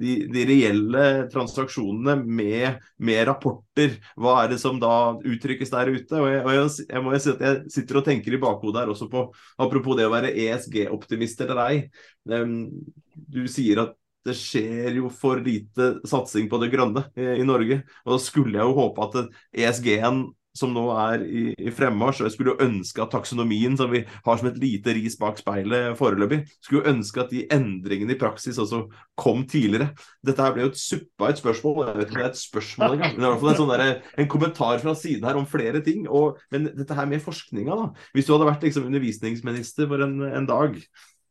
[0.00, 3.98] de, de reelle transaksjonene med, med, rapporter.
[4.20, 6.20] Hva er det som da uttrykkes der ute?
[6.20, 8.92] Og jeg, jeg, jeg må jo si at jeg sitter og tenker i bakhodet her
[8.92, 9.26] også på
[9.62, 11.76] apropos det å være ESG-optimist eller ei.
[12.24, 17.82] Du sier at det skjer jo for lite satsing på det grønne i Norge.
[18.06, 19.18] Og da skulle jeg jo håpe at
[19.64, 20.24] ESG-en
[20.56, 22.22] som nå er i, i fremmarsj.
[22.22, 25.40] Og jeg skulle jo ønske at taksonomien, som vi har som et lite ris bak
[25.40, 28.84] speilet foreløpig, skulle jo ønske at de endringene i praksis også
[29.20, 29.90] kom tidligere.
[30.26, 31.80] Dette her ble jo et suppa et spørsmål.
[31.88, 33.16] Jeg vet ikke om det er et spørsmål engang.
[33.16, 36.06] Men i hvert fall en, sånn der, en kommentar fra siden her om flere ting.
[36.06, 38.06] Og, men dette her med forskninga, da.
[38.14, 40.78] Hvis du hadde vært liksom undervisningsminister for en, en dag,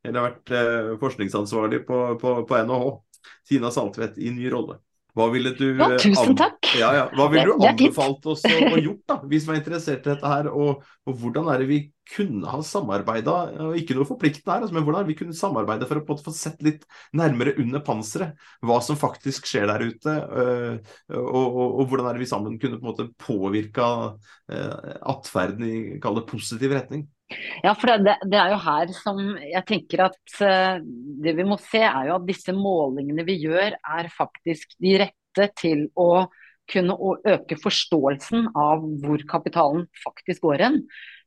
[0.04, 2.90] eller vært eh, forskningsansvarlig på, på, på NHH,
[3.48, 4.82] Tina Saltvedt i ny rolle.
[5.14, 6.58] Hva ville du, ja, tusen takk.
[6.74, 7.04] Ja, ja.
[7.14, 10.32] Hva ville du anbefalt oss å, å gjort, da, hvis vi er interessert i dette
[10.32, 10.50] her?
[10.50, 13.36] Og, og, hvordan er det vi kunne ha samarbeida,
[13.80, 16.34] ikke noe forpliktende her, altså, men hvordan er det vi kunne samarbeide for å få
[16.36, 16.84] sett litt
[17.16, 22.18] nærmere under panseret hva som faktisk skjer der ute, øh, og, og, og, hvordan er
[22.18, 27.06] det vi sammen kunne på en måte påvirka øh, atferden i kall det positiv retning?
[27.64, 30.80] Ja, for det, det, er jo her som jeg tenker at uh,
[31.24, 35.50] det vi må se, er jo at disse målingene vi gjør, er faktisk de rette
[35.60, 36.26] til å
[36.72, 36.96] kunne
[37.28, 40.80] øke forståelsen av hvor kapitalen faktisk går hen.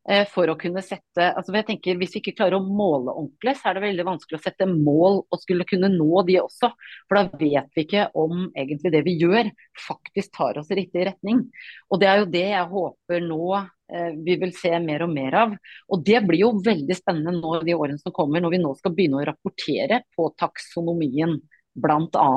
[0.07, 3.57] Uh, for å kunne sette altså jeg tenker Hvis vi ikke klarer å måle ordentlig,
[3.59, 6.71] så er det veldig vanskelig å sette mål og skulle kunne nå de også.
[7.09, 9.51] For da vet vi ikke om egentlig det vi gjør,
[9.87, 11.47] faktisk tar oss i riktig retning.
[11.91, 13.57] Og det er jo det jeg håper nå
[13.93, 15.53] Eh, vi vil se mer og mer av.
[15.95, 18.95] Og Det blir jo veldig spennende nå de årene som kommer, når vi nå skal
[18.97, 21.37] begynne å rapportere på taksonomien,
[21.77, 22.33] bl.a.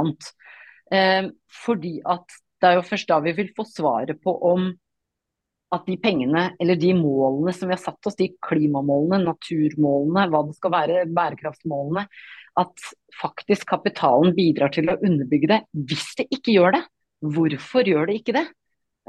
[0.94, 1.32] Eh,
[1.64, 4.70] fordi at det er jo først da vi vil få svaret på om
[5.76, 10.44] at de pengene, eller de målene som vi har satt oss, de klimamålene, naturmålene, hva
[10.48, 12.06] det skal være, bærekraftsmålene,
[12.60, 12.88] at
[13.20, 15.60] faktisk kapitalen bidrar til å underbygge det.
[15.92, 16.86] Hvis det ikke gjør det,
[17.36, 18.48] hvorfor gjør det ikke det?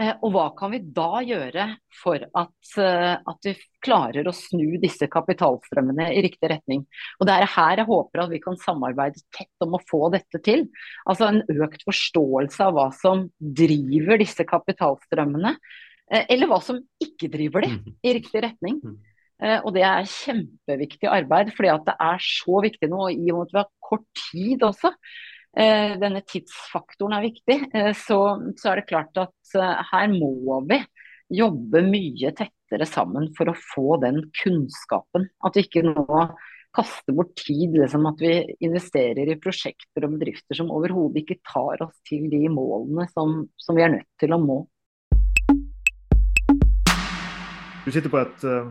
[0.01, 1.67] Eh, og hva kan vi da gjøre
[2.01, 3.53] for at, eh, at, vi
[3.85, 6.87] klarer å snu disse kapitalstrømmene i riktig retning.
[7.19, 10.41] Og Det er her jeg håper at vi kan samarbeide tett om å få dette
[10.45, 10.69] til.
[11.09, 15.57] Altså En økt forståelse av hva som driver disse kapitalstrømmene,
[16.11, 17.97] eller hva som ikke driver de mm.
[18.03, 18.81] i riktig retning.
[18.83, 18.97] Mm.
[19.65, 23.47] Og Det er kjempeviktig arbeid, fordi at det er så viktig nå, i og med
[23.47, 24.91] at vi har kort tid også.
[25.59, 28.21] Eh, denne tidsfaktoren er viktig, eh, så,
[28.55, 30.79] så, er det klart at eh, her må vi
[31.41, 35.27] jobbe mye tettere sammen for å få den kunnskapen.
[35.43, 36.07] At vi ikke nå
[36.77, 41.83] kaster bort tid, liksom at vi investerer i prosjekter og bedrifter som overhodet ikke tar
[41.83, 44.61] oss til de målene som, som vi er nødt til å nå.
[47.91, 48.69] Du sitter på et uh,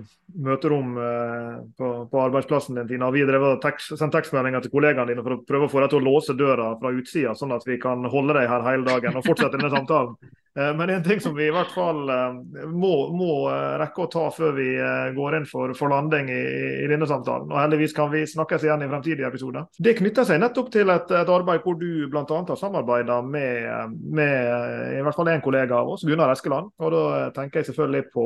[0.48, 3.10] møterom uh, på, på, arbeidsplassen din, Tina.
[3.12, 6.06] Vi har sendt tekstmeldinger til kollegaene dine for å prøve å få deg til å
[6.06, 9.58] låse døra fra utsida, sånn at vi kan holde deg her hele dagen og fortsette
[9.58, 10.16] denne samtalen.
[10.58, 12.38] Eh, men en ting som vi i hvert fall eh,
[12.74, 14.70] må, må eh, rekke å ta før vi
[15.14, 16.42] går inn for, for landing i,
[16.84, 20.42] i, denne samtalen, og heldigvis kan vi snakkes igjen i fremtidige episoder, det knytter seg
[20.42, 22.24] nettopp til et, et arbeid hvor du bl.a.
[22.26, 26.72] har samarbeida med, med, i hvert fall én kollega av oss, Gunnar Eskeland.
[26.80, 27.04] og Da
[27.36, 28.26] tenker jeg selvfølgelig på,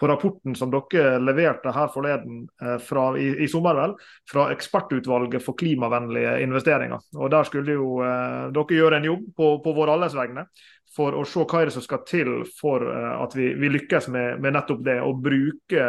[0.00, 2.44] på rapporten som dere leverte her forleden
[2.84, 3.96] fra, i, i sommer, vel,
[4.30, 7.02] fra Ekspertutvalget for klimavennlige investeringer.
[7.16, 7.90] Og Der skulle jo
[8.54, 10.48] dere gjøre en jobb på, på vår alles vegne
[10.94, 14.10] for å se hva er det som skal til for uh, at vi, vi lykkes
[14.14, 15.00] med, med, nettopp det.
[15.02, 15.88] Å bruke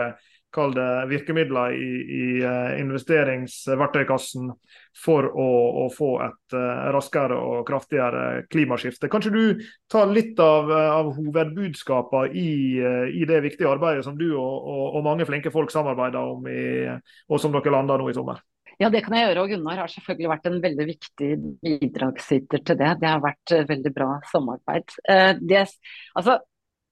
[0.56, 4.50] kall det virkemidler i, i uh, investeringsverktøykassen
[5.04, 5.50] for å,
[5.84, 9.12] å få et uh, raskere og kraftigere klimaskifte.
[9.12, 12.50] Kanskje du tar litt av, av hovedbudskapene i,
[13.12, 16.92] i, det viktige arbeidet som du og, og, og mange flinke folk samarbeider om, i,
[17.30, 18.42] og som dere lander nå i sommer?
[18.82, 19.44] Ja, det kan jeg gjøre.
[19.46, 21.30] Og Gunnar har selvfølgelig vært en veldig viktig
[21.64, 22.92] bidragsyter til det.
[23.02, 24.98] Det har vært uh, veldig bra samarbeid.
[25.08, 25.64] Uh, det,
[26.16, 26.40] altså,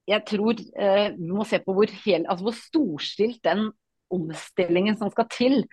[0.09, 3.67] jeg tror uh, vi må se på hvor, hel, altså, hvor storstilt den
[4.13, 5.63] omstillingen som skal til,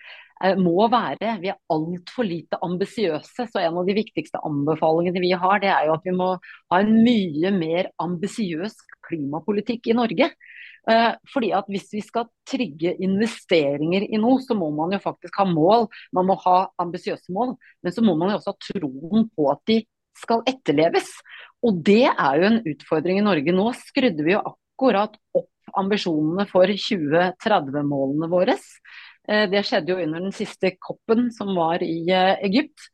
[0.57, 1.35] må være.
[1.43, 3.45] Vi er altfor lite ambisiøse.
[3.45, 6.31] Så en av de viktigste anbefalingene vi har, det er jo at vi må
[6.73, 10.31] ha en mye mer ambisiøs klimapolitikk i Norge.
[10.89, 15.37] Eh, fordi at Hvis vi skal trygge investeringer i noe, så må man jo faktisk
[15.39, 15.89] ha mål.
[16.17, 19.63] Man må ha ambisiøse mål, men så må man jo også ha troen på at
[19.69, 19.81] de
[20.17, 21.13] skal etterleves.
[21.63, 23.53] Og Det er jo en utfordring i Norge.
[23.53, 28.57] Nå skrudde vi jo akkurat opp ambisjonene for 2030-målene våre.
[29.29, 32.89] Eh, det skjedde jo under den siste koppen som var i eh, Egypt.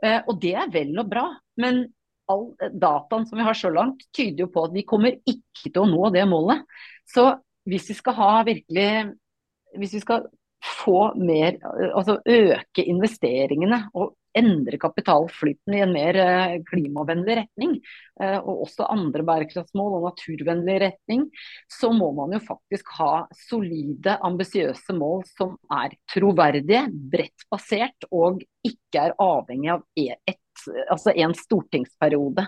[0.00, 1.26] Og det er vel og bra.
[1.60, 1.82] Men
[2.30, 5.82] all dataen som vi har så langt, tyder jo på at vi kommer ikke til
[5.82, 6.62] å nå det målet.
[7.10, 7.32] Så
[7.68, 8.90] hvis vi skal ha virkelig
[9.78, 10.24] Hvis vi skal
[10.82, 11.58] få mer
[11.94, 17.72] Altså øke investeringene og endre kapitalflyten i en mer eh, klimavennlig retning,
[18.22, 21.24] eh, og også andre bærekraftsmål og naturvennlig retning,
[21.70, 28.44] så må man jo faktisk ha solide, ambisiøse mål som er troverdige, bredt basert og
[28.66, 30.40] ikke er avhengig av e- et
[30.90, 32.44] altså en stortingsperiode.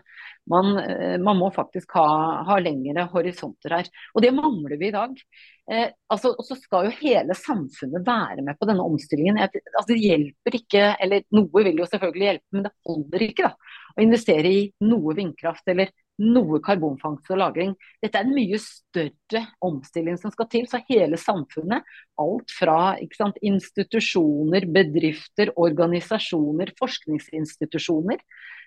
[0.50, 2.06] Man, eh, man må faktisk ha,
[2.48, 3.90] ha, lengre horisonter her.
[4.14, 5.14] Og det mangler vi i dag.
[5.70, 9.40] Eh, altså, og så skal jo hele samfunnet være med på denne omstillingen.
[9.42, 13.76] Altså, det hjelper ikke, eller noe vil jo selvfølgelig hjelpe, men det holder ikke da,
[13.92, 17.74] å investere i noe vindkraft eller noe karbonfangst og -lagring.
[18.02, 20.66] Dette er en mye større omstilling som skal til.
[20.66, 21.82] Så hele samfunnet,
[22.18, 28.18] alt fra sant, institusjoner, bedrifter, organisasjoner, forskningsinstitusjoner,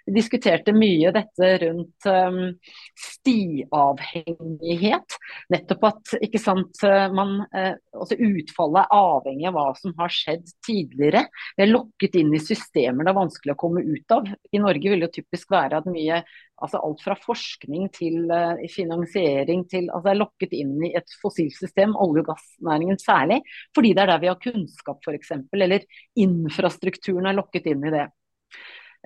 [0.06, 2.60] diskuterte mye dette rundt um,
[3.00, 5.18] stiavhengighet.
[5.54, 6.84] Nettopp at ikke sant,
[7.16, 11.24] man, uh, utfallet er avhengig av hva som har skjedd tidligere.
[11.58, 14.24] Vi er lokket inn i systemer det er vanskelig å komme ut av.
[14.52, 16.18] I Norge vil det typisk være at mye
[16.64, 21.56] altså alt fra forskning til uh, finansiering til altså er lokket inn i et fossilt
[21.58, 23.42] system, olje- og gassnæringen særlig,
[23.76, 25.36] fordi det er der vi har kunnskap f.eks.
[25.56, 25.86] Eller
[26.22, 28.08] infrastrukturen er lokket inn i det.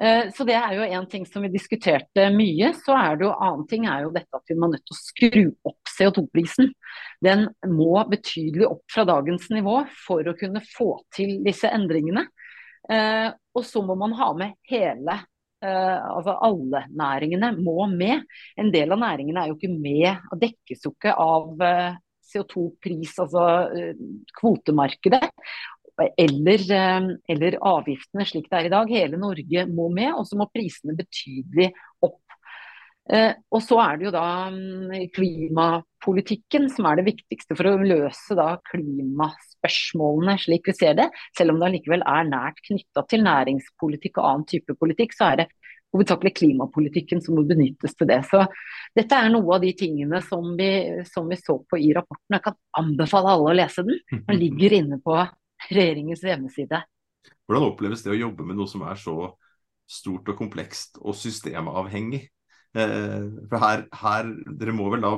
[0.01, 2.71] Eh, så det er jo en ting som vi diskuterte mye.
[2.77, 4.99] Så er det jo annen ting er jo dette at vi må nødt til å
[4.99, 6.71] skru opp CO2-prisen.
[7.25, 12.29] Den må betydelig opp fra dagens nivå for å kunne få til disse endringene.
[12.89, 15.17] Eh, og så må man ha med hele
[15.65, 18.23] eh, altså alle næringene må med.
[18.55, 21.65] En del av næringene er jo ikke med og dekkes jo ikke av
[22.29, 23.43] CO2-pris, altså
[24.37, 25.23] kvotemarkedet
[25.99, 28.89] eller, eh, eller, avgiftene slik det er i dag.
[28.89, 31.71] Hele Norge må med, og så må prisene betydelig
[32.05, 32.21] opp.
[33.09, 37.79] Eh, og så er det jo da mm, klimapolitikken som er det viktigste for å
[37.81, 41.07] løse da klimaspørsmålene slik vi ser det.
[41.37, 45.41] Selv om det allikevel er nært knytta til næringspolitikk og annen type politikk, så er
[45.41, 45.49] det
[45.95, 48.21] hovedsakelig klimapolitikken som må benyttes til det.
[48.29, 48.43] Så
[48.97, 50.69] dette er noe av de tingene som vi,
[51.09, 52.37] som vi så på i rapporten.
[52.37, 53.97] Jeg kan anbefale alle å lese den.
[54.13, 55.17] Den ligger inne på
[55.67, 56.81] regjeringens hjemmeside.
[57.47, 59.15] Hvordan oppleves det å jobbe med noe som er så
[59.89, 62.27] stort og komplekst og systemavhengig?
[62.77, 64.27] Eh, for her, her,
[64.59, 65.15] Dere må vel da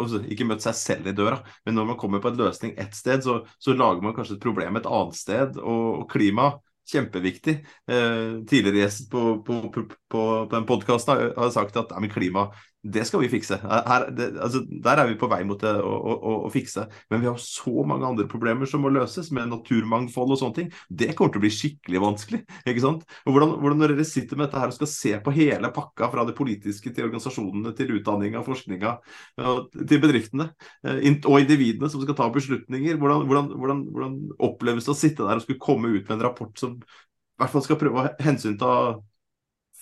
[0.00, 2.96] altså, ikke møte seg selv i døra, men når man kommer på en løsning ett
[2.98, 5.60] sted, så, så lager man kanskje et problem et annet sted.
[5.62, 6.50] Og, og klima
[6.90, 7.54] kjempeviktig.
[7.90, 12.48] Eh, tidligere gjest på, på, på, på, den podkasten har sagt at ja, klima
[12.82, 13.58] det skal vi fikse.
[13.60, 16.86] Her, det, altså, der er vi på vei mot det å, å, å, fikse.
[17.12, 20.70] Men vi har så mange andre problemer som må løses, med naturmangfold og sånne ting.
[20.88, 22.40] Det kommer til å bli skikkelig vanskelig.
[22.64, 23.04] ikke sant?
[23.26, 26.08] Og hvordan, hvordan når dere sitter med dette her og skal se på hele pakka,
[26.14, 28.94] fra det politiske til organisasjonene, til utdanninga, forskninga,
[29.76, 30.48] til bedriftene
[30.86, 34.16] eh, og individene som skal ta beslutninger, hvordan, hvordan, hvordan, hvordan
[34.48, 37.52] oppleves det å sitte der og skulle komme ut med en rapport som i hvert
[37.52, 38.72] fall skal prøve å hensynta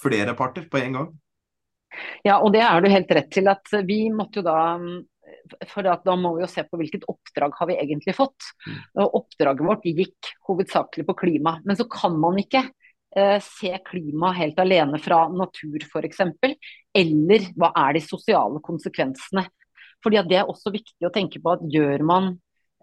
[0.02, 1.08] flere parter på en gang?
[2.26, 3.48] Ja, og det er du helt rett til.
[3.50, 4.58] at Vi måtte jo da
[5.68, 8.50] for da må vi jo se på hvilket oppdrag har vi egentlig fått.
[8.66, 8.80] Mm.
[9.02, 11.58] Og Oppdraget vårt gikk hovedsakelig på klima.
[11.64, 12.64] Men så kan man ikke
[13.16, 16.24] eh, se klima helt alene fra natur f.eks.
[17.02, 19.46] Eller hva er de sosiale konsekvensene.
[20.04, 22.32] Fordi Det er også viktig å tenke på at gjør man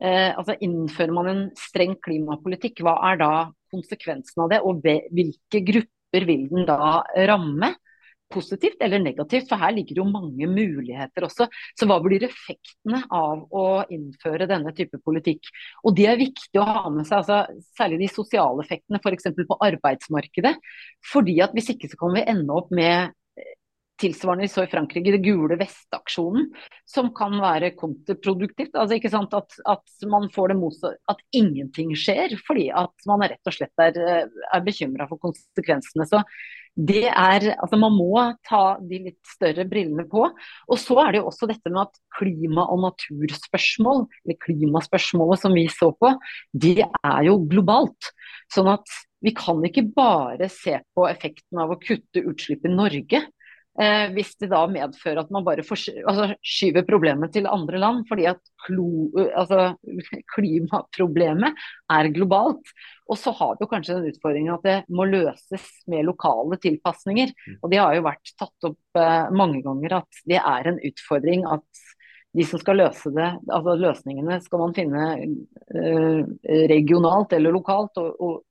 [0.01, 3.33] eh, altså Innfører man en streng klimapolitikk, hva er da
[3.71, 4.61] konsekvensen av det?
[4.65, 7.73] Og hvilke grupper vil den da ramme?
[8.35, 11.47] Positivt eller negativt, for her ligger jo mange muligheter også.
[11.79, 15.49] Så hva blir effektene av å innføre denne type politikk?
[15.87, 19.31] Og det er viktig å ha med seg, altså, særlig de sosiale effektene f.eks.
[19.45, 20.55] på arbeidsmarkedet.
[21.11, 23.13] fordi at hvis ikke så kan vi ende opp med
[24.01, 26.49] tilsvarende vi så i Frankrike, det gule vestaksjonen,
[26.89, 28.75] som kan være kontraproduktivt.
[28.75, 29.35] Altså, ikke sant?
[29.37, 33.85] At, at, man får det motsatt, at ingenting skjer, fordi at man rett og slett
[33.85, 36.07] er, eh, er bekymra for konsekvensene.
[36.09, 36.23] Så
[36.75, 40.25] det er Altså man må ta de litt større brillene på.
[40.27, 45.55] Og så er det jo også dette med at klima- og naturspørsmål, eller klimaspørsmålet som
[45.55, 46.11] vi så på,
[46.51, 48.11] det er jo globalt.
[48.51, 48.91] Sånn at
[49.25, 53.23] vi kan ikke bare se på effekten av å kutte utslipp i Norge.
[53.75, 58.05] Eh, hvis det da medfører at man bare altså, skyver problemet til andre land.
[58.07, 59.73] Fordi at klo, altså,
[60.35, 62.71] klimaproblemet er globalt.
[63.11, 67.35] Og så har vi jo kanskje den utfordringen at det må løses med lokale tilpasninger.
[67.35, 67.59] Mm.
[67.61, 71.45] Og det har jo vært tatt opp eh, mange ganger at det er en utfordring
[71.49, 71.85] at
[72.35, 76.25] de som skal løse det, altså løsningene skal man finne eh,
[76.71, 77.95] regionalt eller lokalt.
[77.99, 78.43] og, og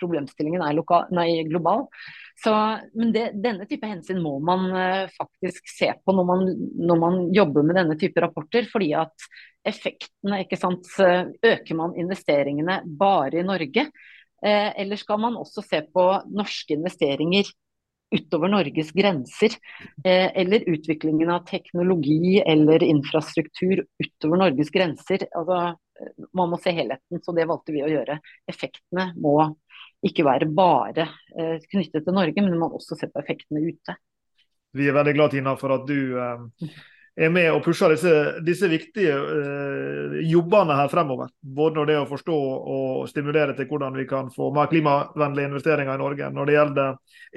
[0.00, 1.86] problemstillingen er lokal, nei, global.
[2.38, 2.52] Så,
[2.94, 6.44] men det, denne type hensyn må man uh, faktisk se på når man,
[6.90, 8.68] når man, jobber med denne type rapporter.
[8.70, 9.28] Fordi at
[9.68, 13.88] effektene, ikke sant, øker man investeringene bare i Norge?
[14.46, 17.48] Eh, eller skal man også se på norske investeringer
[18.14, 19.56] utover Norges grenser?
[20.06, 25.26] Uh, eller utviklingen av teknologi eller infrastruktur utover Norges grenser?
[25.36, 25.74] Altså,
[26.36, 28.20] man må se helheten, så det valgte vi å gjøre.
[28.48, 29.34] Effektene må
[30.04, 33.96] ikke være bare eh, knyttet til Norge, men man må også se på effektene ute.
[34.76, 36.76] Vi er veldig glad Tina, for at du eh,
[37.18, 38.12] er med og pusher disse,
[38.46, 41.32] disse viktige eh, jobbene her fremover.
[41.40, 42.36] Både når det er å forstå
[42.74, 46.30] og stimulere til hvordan vi kan få mer klimavennlige investeringer i Norge.
[46.34, 46.94] Når det gjelder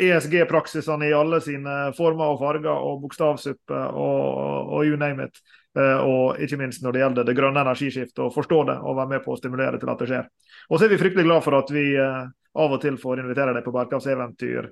[0.10, 5.42] ESG-praksisene i alle sine former og farger og bokstavsuppe og, og you name it.
[5.80, 9.14] Eh, og ikke minst når det gjelder det grønne energiskiftet, å forstå det og være
[9.14, 10.26] med på å stimulere til at det skjer.
[10.68, 12.24] Og så er vi fryktelig glad for at vi eh,
[12.62, 14.68] av og til får invitere deg på bærekraftseventyr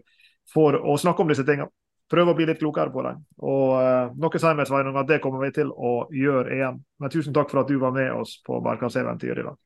[0.51, 1.71] for å snakke om disse tingene.
[2.09, 3.19] Prøve å bli litt klokere på dem.
[3.45, 6.79] Og uh, noe sier meg Sveinung, at det kommer vi til å gjøre igjen.
[6.97, 9.59] Men tusen takk for at du var med oss på bærekraftseventyr i dag.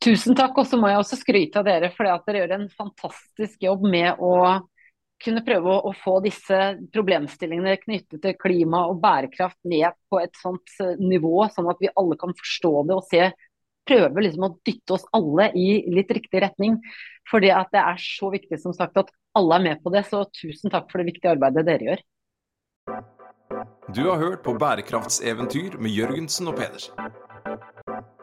[0.00, 3.68] Tusen takk, og så må jeg også skryte av dere for dere gjør en fantastisk
[3.68, 4.32] jobb med å
[5.20, 6.58] kunne prøve å, å, få disse
[6.94, 11.92] problemstillingene knyttet til klima og bærekraft ned på et sånt eh, nivå, sånn at vi
[12.00, 13.30] alle kan forstå det og se
[13.90, 16.78] prøve liksom å dytte oss alle i litt riktig retning.
[17.30, 20.04] For det er så viktig som sagt at alle er med på det.
[20.08, 22.06] Så tusen takk for det viktige arbeidet dere gjør.
[23.90, 26.94] Du har hørt på Bærekraftseventyr med Jørgensen og Pedersen.